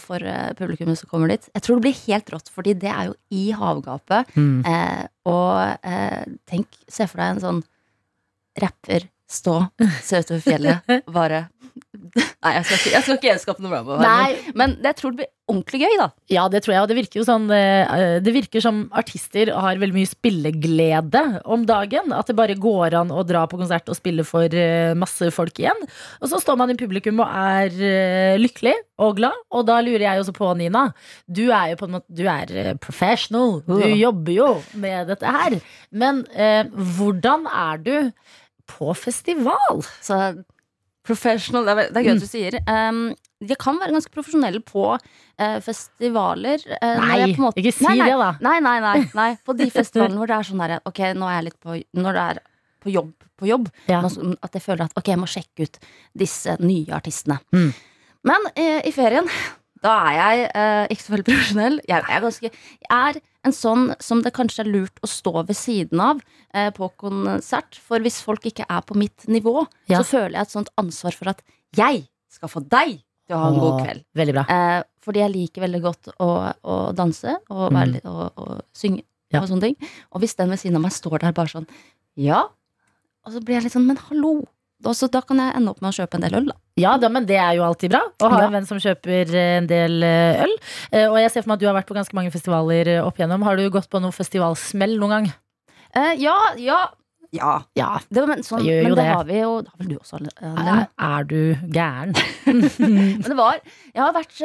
[0.00, 1.44] for eh, publikummet som kommer dit.
[1.54, 4.32] Jeg tror det blir helt rått, fordi det er jo i havgapet.
[4.72, 7.62] Eh, og eh, tenk, se for deg en sånn
[8.62, 9.58] rapper stå,
[10.02, 11.44] se utover fjellet, bare
[12.44, 13.98] Nei, jeg skal ikke, jeg skal ikke gjenskape noe Rambo.
[14.02, 16.06] Men, men jeg tror det blir ordentlig gøy, da.
[16.30, 16.82] Ja, det tror jeg.
[16.84, 21.64] Og det virker jo sånn eh, Det virker som artister har veldig mye spilleglede om
[21.68, 22.12] dagen.
[22.14, 25.60] At det bare går an å dra på konsert og spille for eh, masse folk
[25.62, 25.80] igjen.
[26.20, 29.38] Og så står man i publikum og er eh, lykkelig og glad.
[29.54, 30.88] Og da lurer jeg også på, Nina.
[31.26, 33.58] Du er jo på en måte Du er professional.
[33.68, 35.58] Du jobber jo med dette her.
[35.90, 36.68] Men eh,
[36.98, 37.96] hvordan er du
[38.68, 39.82] på festival?
[40.04, 40.20] Så
[41.08, 42.56] professional, det er, det er gøy at du sier.
[42.68, 43.02] Um,
[43.48, 46.64] de kan være ganske profesjonelle på uh, festivaler.
[46.82, 48.30] Uh, Nei, måte- ikke si nei, nei, det, da.
[48.44, 49.28] Nei, nei, nei, nei.
[49.46, 52.18] På de festivalene hvor det er sånn her Ok, nå er jeg litt på Når
[52.18, 52.42] det er
[52.82, 53.68] på jobb på jobb.
[53.86, 54.00] Ja.
[54.02, 55.78] nå At jeg føler at ok, jeg må sjekke ut
[56.18, 57.38] disse nye artistene.
[57.54, 57.70] Mm.
[58.26, 59.30] Men uh, i ferien
[59.78, 60.46] da er jeg
[60.90, 61.76] ikke så veldig profesjonell.
[61.86, 65.56] Jeg er, ganske, jeg er en sånn som det kanskje er lurt å stå ved
[65.58, 66.20] siden av
[66.54, 67.76] eh, på konsert.
[67.80, 69.98] For hvis folk ikke er på mitt nivå, Ja.
[70.02, 71.42] så føler jeg et sånt ansvar for at
[71.76, 74.04] jeg skal få deg til å ha en god kveld.
[74.16, 74.44] Veldig bra.
[74.48, 76.28] Eh, fordi jeg liker veldig godt å,
[76.64, 79.34] å danse og, være, litt- og, og synge Mm.
[79.36, 79.40] Ja.
[79.42, 79.88] og sånne ting.
[80.16, 81.66] Og hvis den ved siden av meg står der bare sånn
[82.16, 82.46] Ja.
[83.26, 84.46] Og så blir jeg litt sånn Men hallo.
[84.78, 86.54] Da, så da kan jeg ende opp med å kjøpe en del øl, da.
[86.78, 88.46] Ja, da, men det er jo alltid bra å ha Ja.
[88.46, 90.54] en venn som kjøper eh, en del eh, øl.
[90.92, 93.18] Eh, Og jeg ser for meg at du har vært på ganske mange festivaler opp
[93.18, 93.42] igjennom.
[93.42, 95.26] Har du gått på noen festivalsmell noen gang?
[95.98, 96.84] Eh, ja, ja.
[97.34, 97.56] Ja.
[97.76, 97.88] Ja.
[98.08, 99.08] Det, men sånn, det men det, det.
[99.12, 101.40] har vi jo Det har vel du også, Er, er du
[101.74, 102.14] gæren?
[102.48, 103.58] Men det var
[103.92, 104.38] Jeg har vært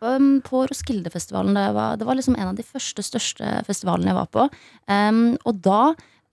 [0.00, 1.52] um, på Roskildefestivalen.
[1.58, 4.46] Det var, det var liksom en av de første, største festivalene jeg var på.
[4.88, 5.82] Um, og da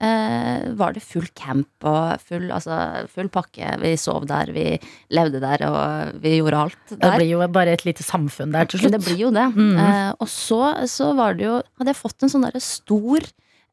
[0.04, 2.78] eh, var det full camp og full, altså,
[3.10, 3.72] full pakke.
[3.82, 4.66] Vi sov der, vi
[5.14, 7.02] levde der, og vi gjorde alt der.
[7.02, 8.94] Det blir jo bare et lite samfunn der til slutt.
[8.96, 9.48] det blir jo det.
[9.56, 9.76] Mm.
[9.82, 13.24] Eh, og så, så var det jo Hadde jeg fått en sånn derre stor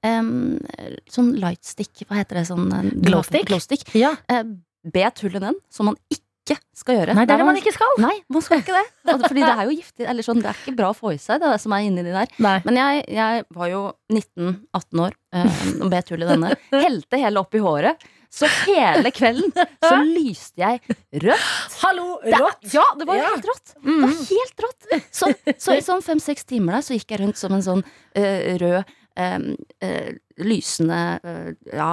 [0.05, 0.27] eh,
[1.11, 2.45] Sånn lightstick, hva heter det?
[2.49, 3.47] Sånn eh, Glowstick?
[3.49, 3.85] glowstick.
[3.97, 4.15] Ja.
[4.31, 4.45] Eh,
[4.85, 6.24] be tull den, som man ikke
[6.77, 7.13] skal gjøre.
[7.17, 7.93] Nei, det er det man ikke skal.
[8.03, 8.83] Nei, man skal ikke det.
[9.27, 10.05] Fordi det er jo giftig.
[10.11, 11.85] Eller sånn, det er ikke bra å få i seg, det er det som er
[11.87, 12.29] inni de der.
[12.45, 12.57] Nei.
[12.67, 13.79] Men jeg, jeg var jo
[14.13, 16.51] 19-18 år eh, og bet hull i denne.
[16.75, 18.05] Helte hele opp i håret.
[18.35, 20.81] Så hele kvelden så lyste jeg
[21.23, 21.45] rødt.
[21.79, 22.65] Hallo, Det, rått!
[22.73, 23.29] ja, det var jo Ja.
[23.31, 23.73] helt rått.
[23.79, 24.87] Det var helt rått.
[25.15, 28.57] Så, så i sånn fem-seks timer der så gikk jeg rundt som en sånn eh,
[28.59, 28.83] rød
[29.15, 30.11] eh,
[30.43, 31.89] lysende eh, ja,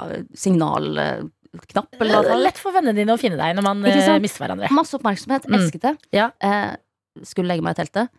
[1.52, 2.38] signalknapp, eller hva.
[2.42, 4.70] Lett for vennene dine å finne deg når man eh, mister hverandre.
[4.72, 5.46] Masse oppmerksomhet.
[5.48, 5.58] Mm.
[5.58, 5.94] Elsket det.
[6.16, 6.30] Ja.
[6.40, 6.74] Eh,
[7.28, 8.12] skulle legge meg i teltet.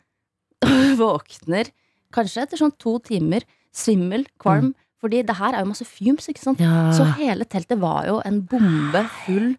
[0.99, 1.71] Våkner
[2.13, 3.45] kanskje etter sånn to timer.
[3.73, 4.73] Svimmel, kvalm.
[5.01, 6.61] Fordi det her er jo masse fumes, ikke sant.
[6.61, 6.69] Mm.
[6.69, 6.83] Ja.
[6.95, 9.49] Så hele teltet var jo en bombe full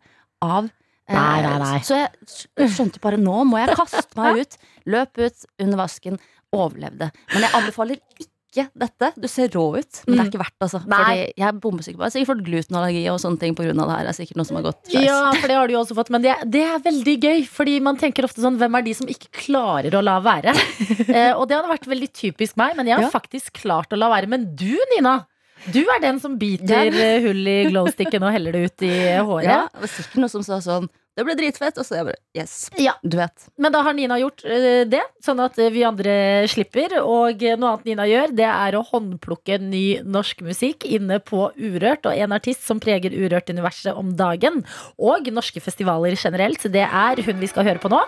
[0.44, 1.80] av eh, Nei, nei, nei.
[1.84, 4.56] Så jeg sk- skjønte bare nå må jeg kaste meg ut.
[4.94, 6.16] Løp ut under vasken.
[6.54, 7.10] Overlevde.
[7.34, 9.10] Men jeg anbefaler ikke ikke dette.
[9.20, 10.30] Du ser rå ut, men det er Mm.
[10.32, 10.56] ikke verdt.
[10.62, 10.80] Altså.
[10.86, 10.98] Nei.
[11.04, 12.04] Fordi jeg er bombesikker på.
[12.04, 13.72] Jeg har sikkert fått glutenallergi og sånne ting pga.
[13.74, 14.04] det her.
[14.06, 15.04] Det er sikkert noe som har gått skeis.
[15.04, 16.10] Ja, for det har du jo også fått.
[16.14, 19.06] Men det, det er veldig gøy, fordi man tenker ofte sånn Hvem er de som
[19.10, 20.54] ikke klarer å la være?
[21.10, 23.10] eh, og det hadde vært veldig typisk meg, men jeg har Ja.
[23.10, 24.28] faktisk klart å la være.
[24.28, 25.26] Men du, Nina,
[25.72, 26.90] du er den som biter Ja.
[26.92, 29.44] eh, hull i glowsticken og heller det ut i håret.
[29.48, 31.78] Ja, det var sikkert noe som sa sånn Det ble dritfett.
[31.78, 32.68] Og så jeg bare Yes.
[32.80, 32.96] Ja.
[33.06, 33.46] Du vet.
[33.62, 36.14] Men da har Nina gjort eh, det, sånn at eh, vi andre
[36.50, 36.96] slipper.
[37.02, 41.46] Og eh, noe annet Nina gjør, det er å håndplukke ny norsk musikk inne på
[41.54, 42.10] Urørt.
[42.10, 44.64] Og en artist som preger Urørt-universet om dagen,
[44.98, 48.02] og norske festivaler generelt, det er hun vi skal høre på nå.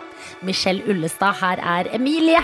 [0.47, 1.39] Michelle Ullestad.
[1.39, 2.43] Her er Emilie.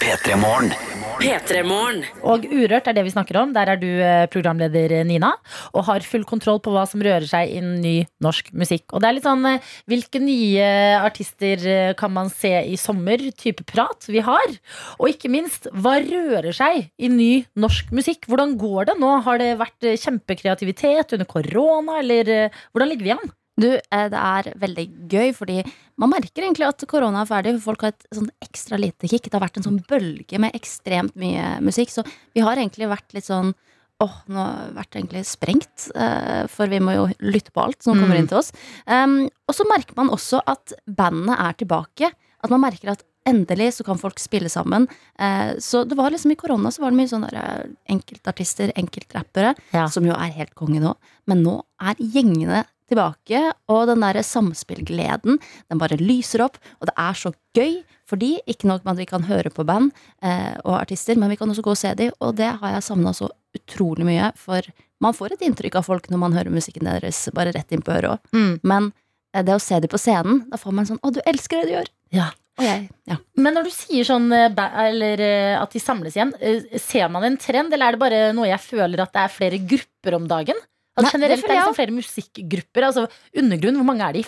[0.00, 0.95] P3 Morgen.
[1.16, 2.02] P3morgen.
[2.28, 3.52] Og Urørt er det vi snakker om.
[3.56, 5.32] Der er du eh, programleder, eh, Nina.
[5.72, 7.94] Og har full kontroll på hva som rører seg innen ny
[8.24, 8.84] norsk musikk.
[8.92, 10.66] Og det er litt sånn eh, Hvilke nye
[11.00, 13.22] artister kan man se i sommer?
[13.38, 14.56] Type prat vi har.
[14.98, 18.28] Og ikke minst, hva rører seg i ny norsk musikk?
[18.30, 19.16] Hvordan går det nå?
[19.26, 22.32] Har det vært kjempekreativitet under korona, eller
[22.72, 23.36] hvordan ligger vi an?
[23.58, 25.62] Du, eh, det er veldig gøy, fordi
[25.96, 27.54] man merker egentlig at korona er ferdig.
[27.56, 29.22] for Folk har et sånn ekstra lite kick.
[29.30, 31.88] Det har vært en sånn bølge med ekstremt mye musikk.
[31.90, 32.04] Så
[32.34, 33.54] vi har egentlig vært litt sånn
[33.98, 37.94] Åh, nå har vært egentlig sprengt, eh, for vi må jo lytte på alt som
[37.96, 38.18] kommer Mm.
[38.20, 38.52] inn til oss.
[38.86, 42.10] Um, og så merker man også at bandene er tilbake.
[42.44, 44.86] At man merker at endelig så kan folk spille sammen.
[45.18, 48.70] Eh, så det var liksom i korona så var det mye sånn der eh, enkeltartister,
[48.76, 49.86] enkeltrappere, Ja.
[49.88, 50.94] som jo er helt konge nå.
[51.26, 56.58] Men nå er gjengene tilbake, og den der samspillgleden, den bare lyser opp.
[56.80, 59.90] Og det er så gøy, fordi ikke nok med at vi kan høre på band
[60.22, 62.86] eh, og artister, men vi kan også gå og se dem, og det har jeg
[62.86, 64.30] savna så utrolig mye.
[64.38, 64.66] For
[65.02, 67.94] man får et inntrykk av folk når man hører musikken deres bare rett inn på
[67.96, 68.32] øret òg.
[68.36, 68.56] Mm.
[68.62, 68.90] Men
[69.34, 71.70] eh, det å se dem på scenen, da får man sånn Å, du elsker det
[71.70, 71.94] du gjør!
[72.14, 72.32] Ja.
[72.56, 73.18] Jeg, ja.
[73.36, 74.48] Men når du sier sånn eh,
[74.86, 78.20] eller eh, at de samles igjen, eh, ser man en trend, eller er det bare
[78.36, 80.62] noe jeg føler at det er flere grupper om dagen?
[80.96, 82.86] At Nei, det generelt føler er liksom flere musikkgrupper.
[82.88, 83.02] Altså
[83.36, 84.22] Undergrunn, hvor mange er de?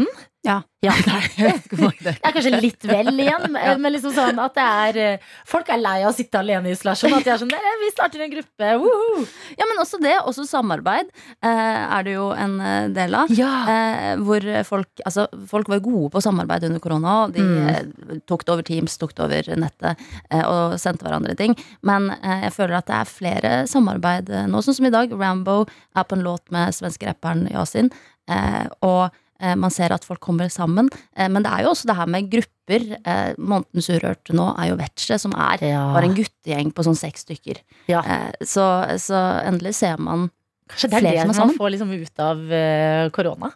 [0.00, 0.26] 15?
[0.42, 0.62] Ja.
[0.80, 5.26] Ja, det er kanskje litt vel igjen, men men liksom sånn at det er eh,
[5.44, 7.12] Folk er lei av å sitte alene i isolasjon.
[7.18, 8.70] At de er sånn "Dere, Vi starter en gruppe.
[8.80, 9.26] Woohoo!
[9.60, 10.14] ja, men også det.
[10.24, 11.10] Også samarbeid
[11.44, 13.28] eh, er det jo en eh, del av.
[13.36, 13.52] Ja.
[13.74, 17.18] Eh, hvor folk, altså, folk var gode på samarbeid under korona.
[17.36, 17.68] De Mm.
[17.68, 21.52] eh, tok det over Teams, tok det over nettet eh, og sendte hverandre ting.
[21.84, 25.12] Men eh, jeg føler at det er flere samarbeid eh, nå, sånn som i dag.
[25.12, 27.92] Rambo er på en låt med svenske rapperen Yasin.
[28.30, 29.26] Eh, og eh,
[29.56, 30.88] man ser at folk kommer sammen.
[31.16, 32.84] Eh, men det er jo også det her med grupper.
[33.04, 35.86] Eh, Månedens Urørte nå er jo Vetche, som er Ja.
[35.94, 37.62] bare en guttegjeng på sånn seks stykker.
[37.88, 38.00] Ja.
[38.04, 38.66] Eh, så,
[39.00, 40.28] så endelig ser man
[40.70, 43.48] Kanskje det er det man får liksom ut av eh, korona.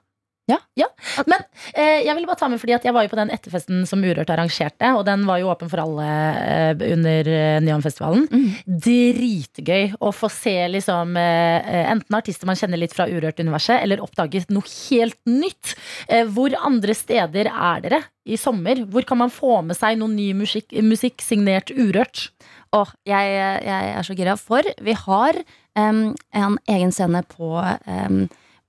[0.50, 0.88] Ja.
[1.24, 1.40] Men
[1.72, 4.02] eh, jeg ville bare ta med fordi at jeg var jo på den etterfesten som
[4.04, 6.08] Urørt arrangerte, og den var jo åpen for alle
[6.40, 8.26] eh, under eh, Neonfestivalen.
[8.28, 8.48] Mm.
[8.86, 14.52] Dritgøy å få se liksom eh, enten artister man kjenner litt fra Urørt-universet, eller oppdaget
[14.52, 15.76] noe helt nytt.
[16.08, 18.82] Eh, hvor andre steder er dere i sommer?
[18.90, 22.28] Hvor kan man få med seg noe ny musikk, musikk signert Urørt?
[22.74, 23.34] Åh, jeg,
[23.64, 24.34] jeg er så gira.
[24.40, 25.38] For vi har
[25.78, 27.52] um, en egen scene på,
[27.86, 28.24] um,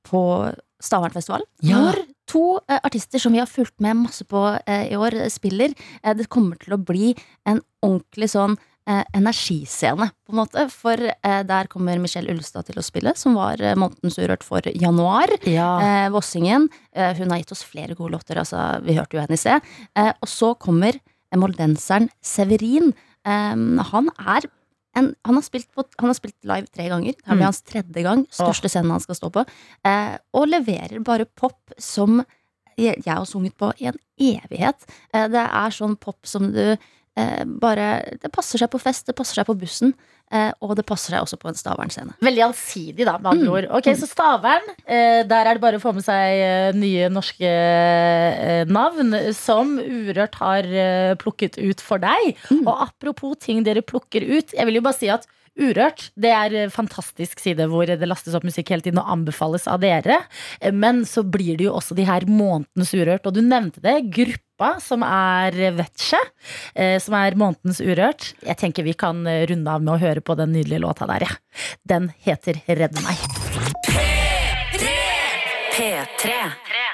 [0.05, 0.21] på
[0.85, 1.47] Stavernfestivalen.
[1.65, 1.81] Ja.
[1.81, 5.33] Hvor to uh, artister som vi har fulgt med masse på uh, i år, eh,
[5.33, 5.75] spiller.
[6.01, 7.13] Uh, det kommer til å bli
[7.47, 10.63] en ordentlig sånn energiscene, på en måte.
[10.69, 11.01] For
[11.49, 15.33] der kommer Michelle Ullestad til å spille, som var eh, Månedens Urørt for januar.
[15.49, 15.71] Ja.
[16.13, 16.67] Vossingen.
[16.93, 18.37] Hun har gitt oss flere gode låter.
[18.37, 19.65] Altså, vi hørte jo henne i sted.
[19.97, 20.99] Og så kommer
[21.33, 22.93] moldenseren Severin.
[23.25, 24.45] Han er
[24.95, 27.13] en, han, har spilt på, han har spilt live tre ganger.
[27.17, 27.49] Det her blir Mm.
[27.49, 28.25] hans tredje gang.
[28.31, 29.45] Største scenen han skal stå på.
[29.85, 32.23] Eh, og leverer bare pop som
[32.77, 34.85] jeg, har sunget på i en evighet.
[35.13, 36.77] Eh, det er sånn pop som du
[37.15, 39.93] bare Det passer seg på fest, det passer seg på bussen.
[40.33, 42.15] Eh, og det passer seg også på en Stavern-scene.
[42.25, 43.53] Veldig allsidig, da, med andre Mm.
[43.53, 43.67] ord.
[43.77, 47.45] Ok, Så Stavern, eh, der er det bare å få med seg eh, nye norske
[47.45, 52.35] eh, navn som Urørt har eh, plukket ut for deg.
[52.49, 52.65] Mm.
[52.67, 56.53] Og apropos ting dere plukker ut, jeg vil jo bare si at Urørt det er
[56.65, 60.17] en fantastisk side hvor det lastes opp musikk hele tiden og anbefales av dere.
[60.59, 63.95] Eh, Men så blir det jo også de her månedens Urørt, og du nevnte det.
[64.11, 66.19] Gruppa som er Vetche,
[66.75, 68.33] eh, som er månedens Urørt.
[68.43, 71.27] Jeg tenker vi kan eh, runde av med å høre på den nydelige låta der,
[71.29, 71.35] ja.
[71.87, 73.15] Den heter Redd meg.
[75.75, 76.84] P3.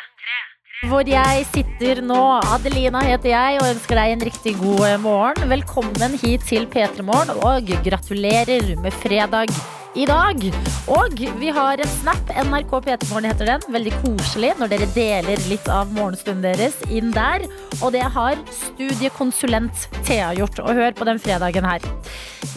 [0.89, 2.21] Hvor jeg sitter nå.
[2.55, 5.43] Adelina heter jeg og ønsker deg en riktig god eh, morgen.
[5.51, 9.51] Velkommen hit til P3 Morgen, og gratulerer med fredag
[9.93, 10.41] i dag.
[10.89, 12.31] Og vi har en snap.
[12.33, 13.65] NRK P3 Morgen heter den.
[13.75, 17.45] Veldig koselig når dere deler litt av morgenstunden deres inn der.
[17.83, 20.63] Og det har studiekonsulent Thea gjort.
[20.65, 21.85] Og hør på den fredagen her.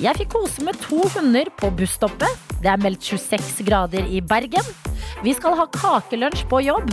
[0.01, 2.49] Jeg fikk kose med to hunder på busstoppet.
[2.65, 4.73] Det er meldt 26 grader i Bergen.
[5.21, 6.89] Vi skal ha kakelunsj på jobb.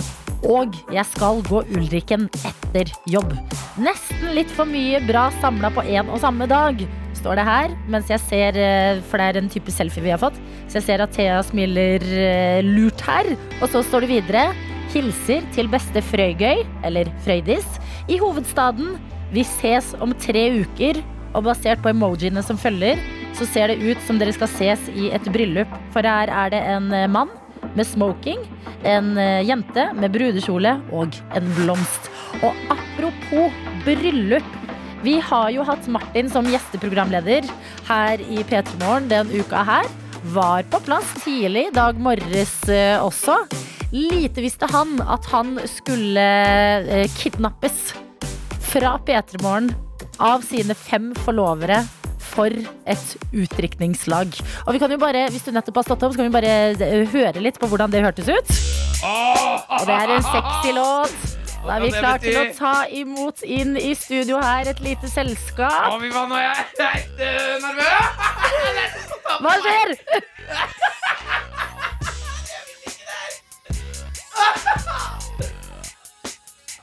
[0.47, 3.33] Og jeg skal gå Ulriken etter jobb.
[3.81, 6.81] Nesten litt for mye bra samla på én og samme dag,
[7.17, 7.75] står det her.
[7.91, 10.87] Mens jeg ser, eh, for det er en type selfie vi har fått, så jeg
[10.87, 13.35] ser at Thea smiler eh, lurt her.
[13.61, 14.45] Og så står det videre.
[14.91, 17.77] Hilser til beste Frøygøy, eller Frøydis,
[18.11, 18.97] i hovedstaden.
[19.31, 21.03] Vi ses om tre uker.
[21.31, 22.99] Og basert på emojiene som følger,
[23.39, 25.71] så ser det ut som dere skal ses i et bryllup.
[25.93, 27.31] For her er det en eh, mann
[27.77, 28.41] med smoking,
[28.83, 32.09] en eh, jente med brudekjole og en blomst.
[32.41, 34.57] Og apropos bryllup.
[35.01, 37.47] Vi har jo hatt Martin som gjesteprogramleder
[37.87, 39.89] her i P3 Morgen den uka her.
[40.35, 43.39] Var på plass tidlig dag morges eh, også.
[43.91, 46.27] Lite visste han at han skulle
[46.85, 47.89] eh, kidnappes
[48.71, 49.73] fra P3 Morgen
[50.21, 51.81] av sine fem forlovere
[52.31, 54.39] for et utdrikningslag.
[54.65, 56.53] Og vi kan jo bare, hvis du nettopp har stått opp, så kan vi bare
[56.71, 58.55] eh, høre litt på hvordan det hørtes ut.
[59.03, 61.15] Og det er en sexy låt.
[61.61, 65.93] Da er vi klare til å ta imot inn i studio her et lite selskap.
[66.01, 67.19] fy faen, nå er jeg helt
[67.67, 69.11] nervøs!
[69.41, 69.87] Hva skjer?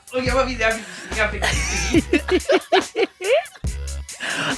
[0.09, 0.79] Ok, hva videre?
[1.13, 1.29] Jeg jeg
[2.89, 3.48] fikk.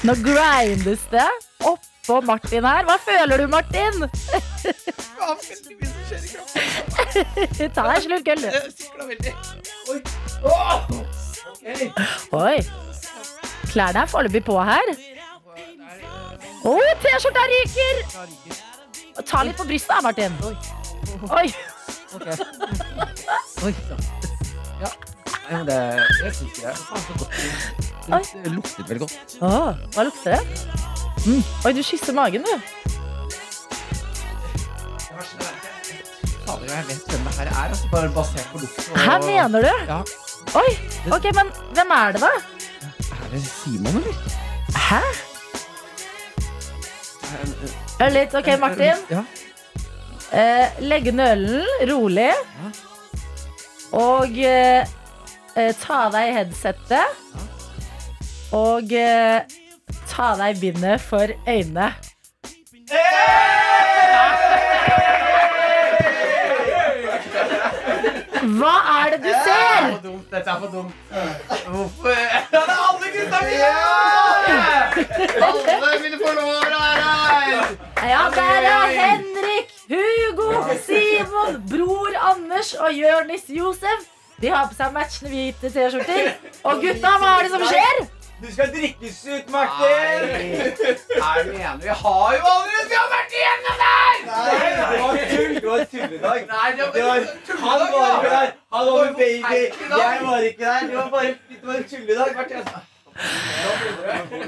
[0.07, 1.29] Nå grindes det
[1.61, 2.85] oppå Martin her.
[2.87, 3.93] Hva føler du, Martin?
[7.75, 8.49] Ta deg en slurk øl, du.
[9.11, 9.33] Veldig.
[9.93, 9.99] Oi.
[10.49, 10.77] Åh!
[11.51, 11.65] Ok.
[12.39, 12.57] Oi.
[13.71, 14.87] Klærne er foreløpig på her.
[16.61, 17.95] Å, T-skjorta ryker!
[19.25, 20.33] Ta litt på brystet, Martin.
[21.29, 21.47] Oi.
[23.61, 24.29] Oi, sann.
[24.81, 24.89] Ja.
[25.51, 25.77] Nei, men det
[26.23, 26.73] Jeg syns det.
[26.87, 27.31] Faen, så godt.
[28.07, 29.35] Det, det luktet veldig godt.
[29.45, 29.49] Å,
[29.95, 30.43] hva lukter det?
[31.25, 31.41] Mm.
[31.65, 32.53] Oi, du kysser magen, du.
[32.55, 32.61] Er
[36.45, 38.79] Fader, jeg vet hvem det her er, altså, bare basert på lukt.
[38.91, 39.73] og- Her mener du?
[39.87, 39.99] Ja.
[40.61, 40.71] Oi,
[41.17, 42.31] ok, men hvem er det, da?
[43.21, 44.15] Er det Simon, eller?
[44.75, 45.01] Hæ?
[48.01, 48.33] Hør litt.
[48.35, 48.97] Ok, Martin.
[49.09, 49.21] Ja.
[50.31, 52.31] Eh, legge nølen rolig.
[53.97, 54.87] Og eh,
[55.55, 57.19] eh, ta av deg headsetet.
[58.55, 59.43] Og eh,
[60.11, 61.91] ta av deg bindet for øynene.
[68.61, 69.85] Hva er det du ser?
[70.29, 70.93] Dette er for dumt.
[71.65, 73.71] Hvorfor Ja, det er alle gutta mine!
[75.47, 77.73] Alle mine forlovere er her!
[78.11, 80.49] Ja, der er Henrik, Hugo,
[80.85, 84.05] Simon, bror Anders og Jørnis Josef.
[84.41, 86.31] De har på seg matchende hvite T-skjorter.
[86.63, 88.05] Og gutta, hva er det som skjer?
[88.41, 90.21] Du skal drikkes ut, Martin!
[91.21, 94.15] Nei, mener vi har jo allerede Vi har vært igjennom der!
[94.29, 95.53] Nei, det var tull.
[95.55, 96.39] Det var tulledag.
[96.53, 97.19] Nei, det Det var,
[97.65, 98.49] han var ikke der.
[98.73, 99.59] Han var med baby.
[99.97, 100.87] Jeg var ikke der.
[100.87, 102.90] Det var bare det var en tulledag.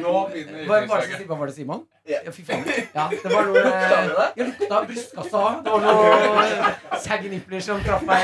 [0.04, 1.82] Nå begynner Bare, bare så si, hva var det, Simon?
[2.10, 2.64] Ja, fy faen.
[2.96, 5.44] Ja, det var noe eh, Jeg lukta brystkassa.
[5.64, 8.20] Det var noe saggy nippler som traff meg.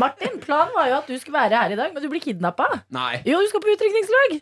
[0.00, 2.68] Martin, planen var jo at du skulle være her i dag, men du blir kidnappa.
[3.26, 4.38] Jo, du skal på utdrikningslag.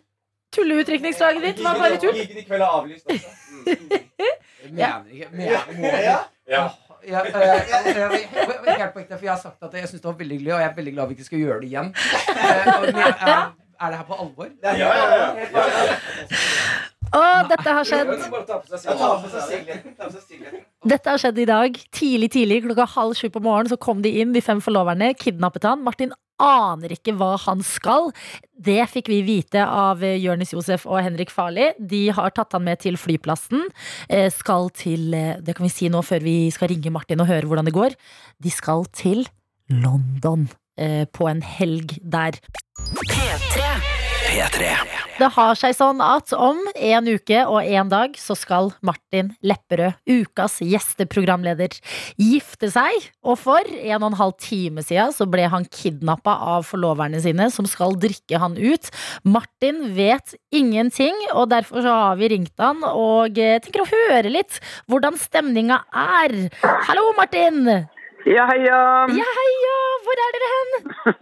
[0.57, 2.17] Tulleutdrikningslaget ditt var bare tull.
[2.17, 3.05] Gigen i kveld er avlyst.
[3.09, 3.29] også.
[3.69, 6.19] Jeg mener ikke mener, Ja.
[6.49, 6.69] Ja.
[7.09, 10.01] Ja, øh, jeg- jeg- jeg- Helt på ekte, for jeg har sagt at jeg synes
[10.03, 11.95] det var veldig hyggelig, og jeg er veldig glad vi ikke skal gjøre det igjen.
[11.95, 14.51] Eh, og- men jeg- er, det her på alvor?
[14.63, 15.29] Ja, ja, ja.
[17.09, 18.11] Å, dette har skjedd.
[20.89, 21.77] Dette har skjedd i dag.
[21.95, 25.65] Tidlig, tidlig, klokka halv sju på morgenen, så kom de inn, de fem forloverne, kidnappet
[25.69, 25.81] han.
[25.87, 28.13] Martin aner ikke hva han skal.
[28.55, 31.73] Det fikk vi vite av Jonis Josef og Henrik Farli.
[31.81, 33.67] De har tatt han med til flyplassen.
[34.09, 37.27] eh, Skal til eh, Det kan vi si nå før vi skal ringe Martin og
[37.31, 37.97] høre hvordan det går.
[38.39, 39.27] De skal til
[39.69, 40.47] London
[41.13, 42.39] på en helg der.
[44.29, 44.75] P3.
[45.19, 49.97] Det har seg sånn at om en uke og en dag så skal Martin Lepperød,
[50.05, 51.75] ukas gjesteprogramleder,
[52.21, 53.09] gifte seg.
[53.25, 57.49] Og for en og en halv time siden så ble han kidnappa av forloverne sine,
[57.51, 58.93] som skal drikke han ut.
[59.25, 64.37] Martin vet ingenting, og derfor så har vi ringt han og eh, tenker å høre
[64.39, 66.41] litt hvordan stemninga er.
[66.87, 67.89] Hallo, Martin!
[68.29, 68.79] Ja, heia.
[69.09, 69.77] Ja, heia!
[70.05, 70.73] Hvor er dere hen?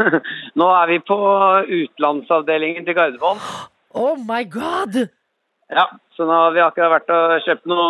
[0.59, 1.19] Nå er vi på
[1.69, 3.39] utenlandsavdelingen til Gardermoen.
[3.95, 5.07] Oh my god!
[5.71, 5.85] Ja,
[6.15, 7.87] så nå har vi akkurat vært og kjøpt noe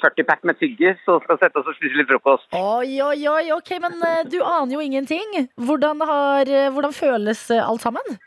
[0.00, 2.48] 40-pack med tyggis og skal sette oss og spise litt frokost.
[2.58, 5.36] Oi, oi, oi, ok, men eh, du aner jo ingenting.
[5.68, 8.18] Hvordan, har, eh, hvordan føles eh, alt sammen?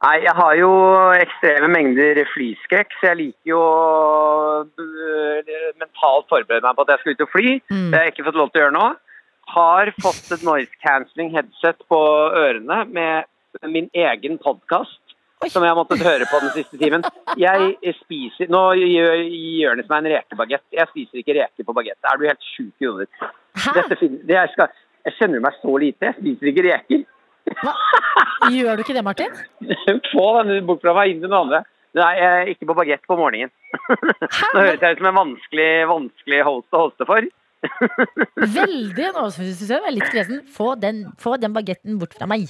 [0.00, 0.70] Nei, jeg har jo
[1.20, 3.60] ekstreme mengder flyskrekk, så jeg liker jo
[4.64, 7.50] øh, mentalt forberede meg på at jeg skal ut og fly.
[7.68, 7.82] Mm.
[7.90, 8.86] Det har jeg ikke fått lov til å gjøre nå.
[9.50, 12.00] Har fått et noise cancelling headset på
[12.40, 14.96] ørene med min egen podkast.
[15.48, 17.04] Som jeg har måttet høre på den siste timen.
[17.40, 20.66] Jeg spiser Nå gjør Jonis meg en rekebagett.
[20.76, 21.96] Jeg spiser ikke reker på bagett.
[22.08, 23.08] Er du helt sjuk i hodet?
[24.28, 24.68] Jeg,
[25.08, 26.10] jeg kjenner meg så lite.
[26.10, 27.08] Jeg spiser ikke reker.
[28.50, 29.34] Gjør du ikke det, Martin?
[30.14, 31.62] Få denne bort fra meg, inn til noen andre.
[31.98, 33.50] Nei, jeg er ikke på bagett på morgenen.
[34.54, 37.26] Nå høres jeg ut som en vanskelig, vanskelig host å hoste for.
[38.60, 39.08] Veldig.
[39.16, 40.42] Nå synes jeg er litt kresen.
[40.54, 42.46] Få den, få den bagetten bort fra meg.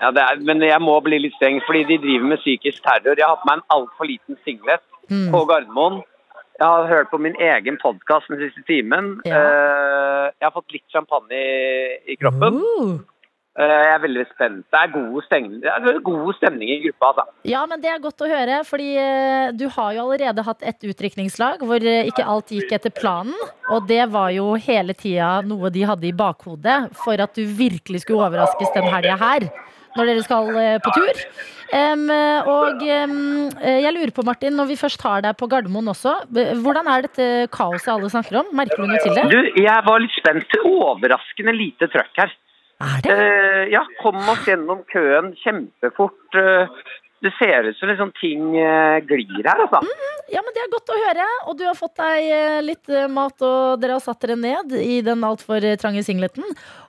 [0.00, 3.18] Ja, det er, men jeg må bli litt streng, fordi de driver med psykisk terror.
[3.20, 5.32] Jeg har hatt meg en altfor liten singlet Mm.
[5.32, 5.96] på Gardermoen.
[6.60, 9.16] Jeg har hørt på min egen podkast den siste timen.
[9.26, 9.40] Ja.
[10.38, 11.40] jeg har fått litt champagne
[12.06, 12.60] i, kroppen.
[12.60, 12.92] Eh,
[13.58, 14.60] jeg er veldig spent.
[14.70, 17.24] Det er god stemning, er god stemning i gruppa, altså.
[17.50, 20.86] Ja, men det er godt å høre, fordi eh, du har jo allerede hatt et
[20.86, 23.34] utdrikningslag hvor eh, ikke alt gikk etter planen.
[23.74, 28.04] Og det var jo hele tida noe de hadde i bakhodet for at du virkelig
[28.04, 29.48] skulle overraskes den helga her.
[29.98, 31.24] Når dere skal eh, på tur.
[31.70, 36.20] Og eh, jeg lurer på, Martin, når vi først har deg på Gardermoen også,
[36.62, 38.54] hvordan er dette kaoset alle snakker om?
[38.54, 39.26] Merker du noe til det?
[39.34, 40.54] Du, jeg var litt spent.
[40.62, 42.38] Overraskende lite trøkk her.
[42.80, 43.16] Er det?
[43.74, 46.38] ja, kom oss gjennom køen kjempefort.
[46.38, 46.80] Eh,
[47.20, 49.82] det ser ut som liksom ting eh, glir her, altså.
[50.32, 51.26] Ja, men Det er godt å høre.
[51.50, 54.72] Og du har fått deg eh, litt eh, mat, og dere har satt dere ned
[54.80, 56.46] i den altfor eh, trange singleten.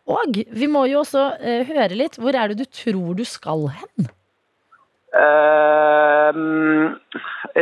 [0.08, 2.16] Og vi må jo også eh, høre litt.
[2.22, 4.12] Hvor er det du tror du skal hen?
[5.12, 6.88] Eh, mm,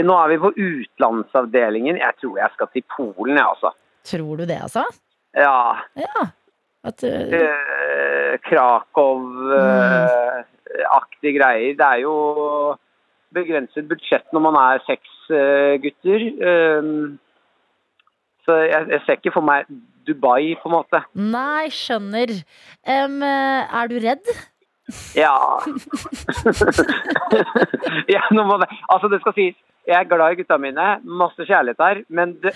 [0.05, 1.97] nå er vi på utenlandsavdelingen.
[1.97, 3.73] Jeg tror jeg skal til Polen, jeg, altså.
[4.13, 4.85] Tror du det, altså?
[5.37, 5.79] Ja.
[5.97, 6.29] Ja.
[6.83, 11.73] At, eh, eh, Krakow-aktige greier.
[11.75, 12.13] Det er jo
[13.35, 16.21] begrenset budsjett når man er seks eh, gutter.
[16.51, 16.81] Eh,
[18.45, 19.59] så jeg, jeg ser ikke for meg
[20.07, 20.99] Dubai, på en måte.
[21.13, 22.29] nei, skjønner.
[22.87, 23.09] Eh,
[23.81, 24.25] er du redd?
[25.13, 25.35] Ja.
[28.13, 29.55] ja det, altså det skal sies,
[29.89, 32.53] jeg er glad i gutta mine, masse kjærlighet her, men det,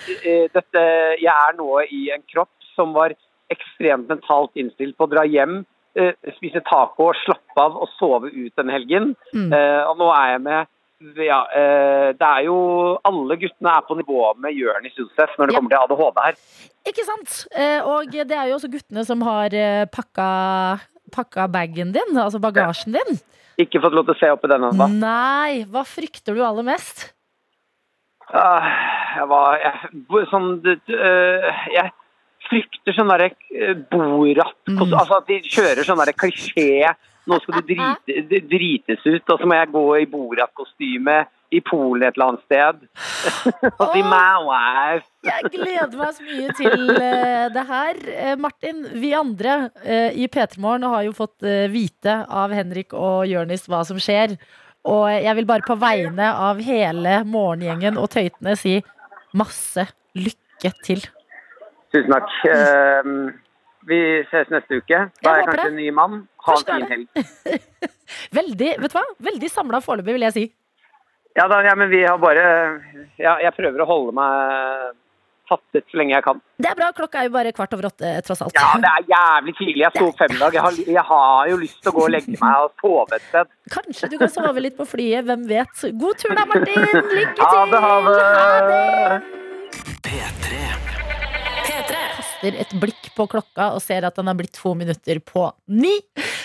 [0.54, 0.82] dette,
[1.22, 3.14] jeg er nå i en kropp som var
[3.52, 5.62] ekstremt mentalt innstilt på å dra hjem,
[5.98, 9.12] eh, spise taco, slappe av og sove ut den helgen.
[9.34, 9.52] Mm.
[9.52, 10.72] Eh, og nå er jeg med
[11.20, 12.54] ja, eh, det er jo
[13.04, 16.38] Alle guttene er på nivå med Jonis Josef når det kommer til ADHD her.
[16.88, 17.34] Ikke sant?
[17.52, 19.52] Eh, og det er jo også guttene som har
[19.92, 20.28] pakka,
[21.12, 23.20] pakka bagen din, altså bagasjen din.
[23.60, 24.88] Ikke fått lov til å se oppi den ennå.
[24.96, 27.10] Nei, hva frykter du aller mest?
[28.32, 28.64] Uh,
[29.14, 29.90] jeg var jeg,
[30.30, 31.90] sånn, øh, jeg
[32.48, 33.30] frykter sånn derre
[33.90, 34.80] Borat mm.
[34.90, 36.90] Altså at de kjører sånn derre klisjé.
[37.30, 41.22] Nå skal du drite, drites ut, og så må jeg gå i Borat-kostyme
[41.54, 42.82] i Polen et eller annet sted.
[43.78, 45.06] og si my wife.
[45.24, 48.02] Jeg gleder meg så mye til eh, det her.
[48.14, 52.96] Eh, Martin, vi andre eh, i P3 Morgen har jo fått eh, vite av Henrik
[52.98, 54.36] og Jørnis hva som skjer.
[54.90, 58.80] Og jeg vil bare på vegne av hele morgengjengen og tøytene si
[59.36, 59.86] masse
[60.18, 61.06] lykke til.
[61.94, 62.32] Tusen takk.
[62.50, 63.10] Eh,
[63.88, 63.98] vi
[64.32, 65.00] ses neste uke.
[65.22, 66.18] Da er jeg kanskje en ny mann.
[66.46, 67.06] Ha en det fin helg.
[68.40, 69.04] Veldig vet du hva?
[69.30, 70.44] Veldig samla foreløpig, vil jeg si.
[71.34, 72.42] Ja, da, ja, men vi har bare
[73.18, 74.92] ja, Jeg prøver å holde meg
[75.50, 76.38] fattet så lenge jeg kan.
[76.62, 76.86] Det er bra.
[76.96, 78.54] Klokka er jo bare kvart over åtte, tross alt.
[78.56, 79.82] Ja, det er jævlig tidlig.
[79.82, 80.54] Jeg sto opp fem i dag.
[80.56, 83.26] Jeg har, jeg har jo lyst til å gå og legge meg og sove et
[83.28, 83.52] sted.
[83.74, 85.26] Kanskje du kan sove litt på flyet.
[85.28, 85.84] Hvem vet?
[86.00, 86.88] God tur da, Martin.
[87.12, 87.76] Lykke Ha til.
[87.76, 87.94] det, ha
[88.64, 90.43] det.
[92.44, 96.00] Kaster et blikk på klokka og ser at den har blitt to minutter på ni.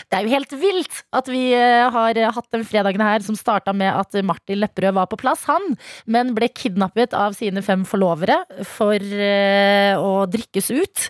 [0.10, 3.76] Det er jo helt vilt at vi eh, har hatt den fredagen her som starta
[3.78, 5.76] med at Martin Lepperød var på plass, han,
[6.10, 11.03] men ble kidnappet av sine fem forlovere for eh, å drikkes ut.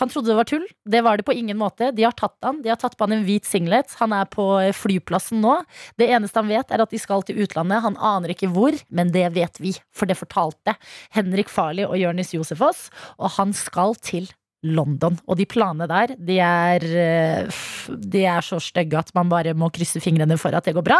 [0.00, 0.64] Han trodde det var tull.
[0.88, 1.90] Det var det på ingen måte.
[1.92, 2.62] De har tatt han.
[2.64, 3.92] De har tatt på han en hvit singlet.
[4.00, 5.58] Han er på eh, flyplassen nå.
[6.00, 7.84] Det eneste han vet, er at de skal til utlandet.
[7.84, 10.78] Han aner ikke hvor, men det vet vi, for det fortalte
[11.12, 12.88] Henrik Farley og Jonis Josefoss,
[13.20, 14.32] Og han skal til
[14.64, 15.18] London.
[15.28, 17.58] Og de planene der, de er, eh,
[18.02, 20.98] de er så stygge at man bare må krysse fingrene for at det går bra.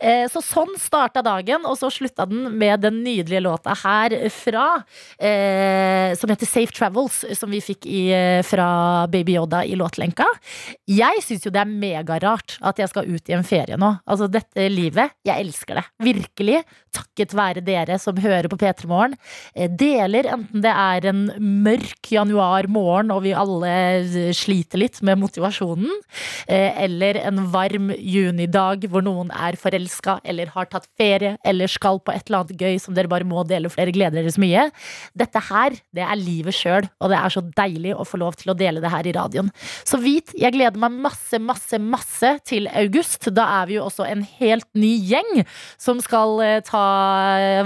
[0.00, 4.84] Eh, Så sånn starta dagen, og så slutta den med den nydelige låta her fra
[5.18, 8.02] eh, Som heter Safe Travels, som vi fikk i,
[8.42, 10.24] fra Baby Yoda i låtlenka.
[10.88, 13.92] Jeg syns jo det er megarart at jeg skal ut i en ferie nå.
[14.06, 15.84] Altså dette livet, jeg elsker det.
[16.02, 16.62] Virkelig.
[16.94, 19.16] Takket være dere som hører på P3 Morgen.
[19.54, 21.24] Deler, enten det er en
[21.64, 25.90] mørk januarmorgen og vi alle sliter litt med motivasjonen,
[26.46, 32.00] eh, eller en varm junidag hvor noen er forelska eller har tatt ferie eller skal
[32.00, 34.42] på et eller annet gøy som dere bare må dele, for dere gleder dere så
[34.42, 34.66] mye.
[35.16, 38.52] Dette her, det er livet sjøl, og det er så deilig å få lov til
[38.52, 39.50] å dele det her i radioen.
[39.84, 43.30] Så vit, jeg gleder meg masse, masse, masse til august.
[43.34, 45.44] Da er vi jo også en helt ny gjeng
[45.80, 46.84] som skal eh, ta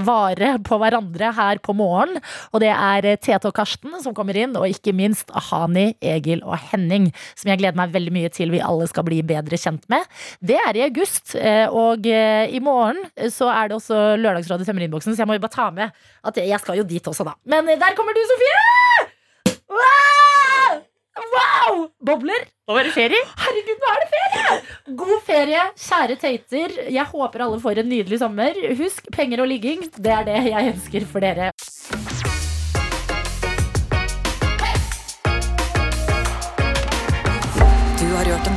[0.05, 2.19] vare på hverandre her på morgen.
[2.53, 6.57] Og det er Tete og Karsten som kommer inn, og ikke minst Ahani, Egil og
[6.71, 10.07] Henning, som jeg gleder meg veldig mye til vi alle skal bli bedre kjent med.
[10.39, 14.65] Det er i august, eh, og eh, i morgen eh, så er det også Lørdagsrådet
[14.65, 15.95] i tømmerinnboksen så jeg må jo bare ta med
[16.29, 17.35] at jeg skal jo dit også, da.
[17.49, 19.59] Men der kommer du, Sofie!
[19.69, 20.79] Wow!
[21.33, 21.83] wow!
[22.05, 22.47] Bobler!
[22.69, 23.21] Nå er det ferie.
[23.43, 24.57] Herregud, nå er det ferie!
[24.99, 26.75] God ferie, kjære Tater.
[26.93, 28.57] Jeg håper alle får en nydelig sommer.
[28.79, 31.51] Husk, penger og ligging, det er det jeg ønsker for dere.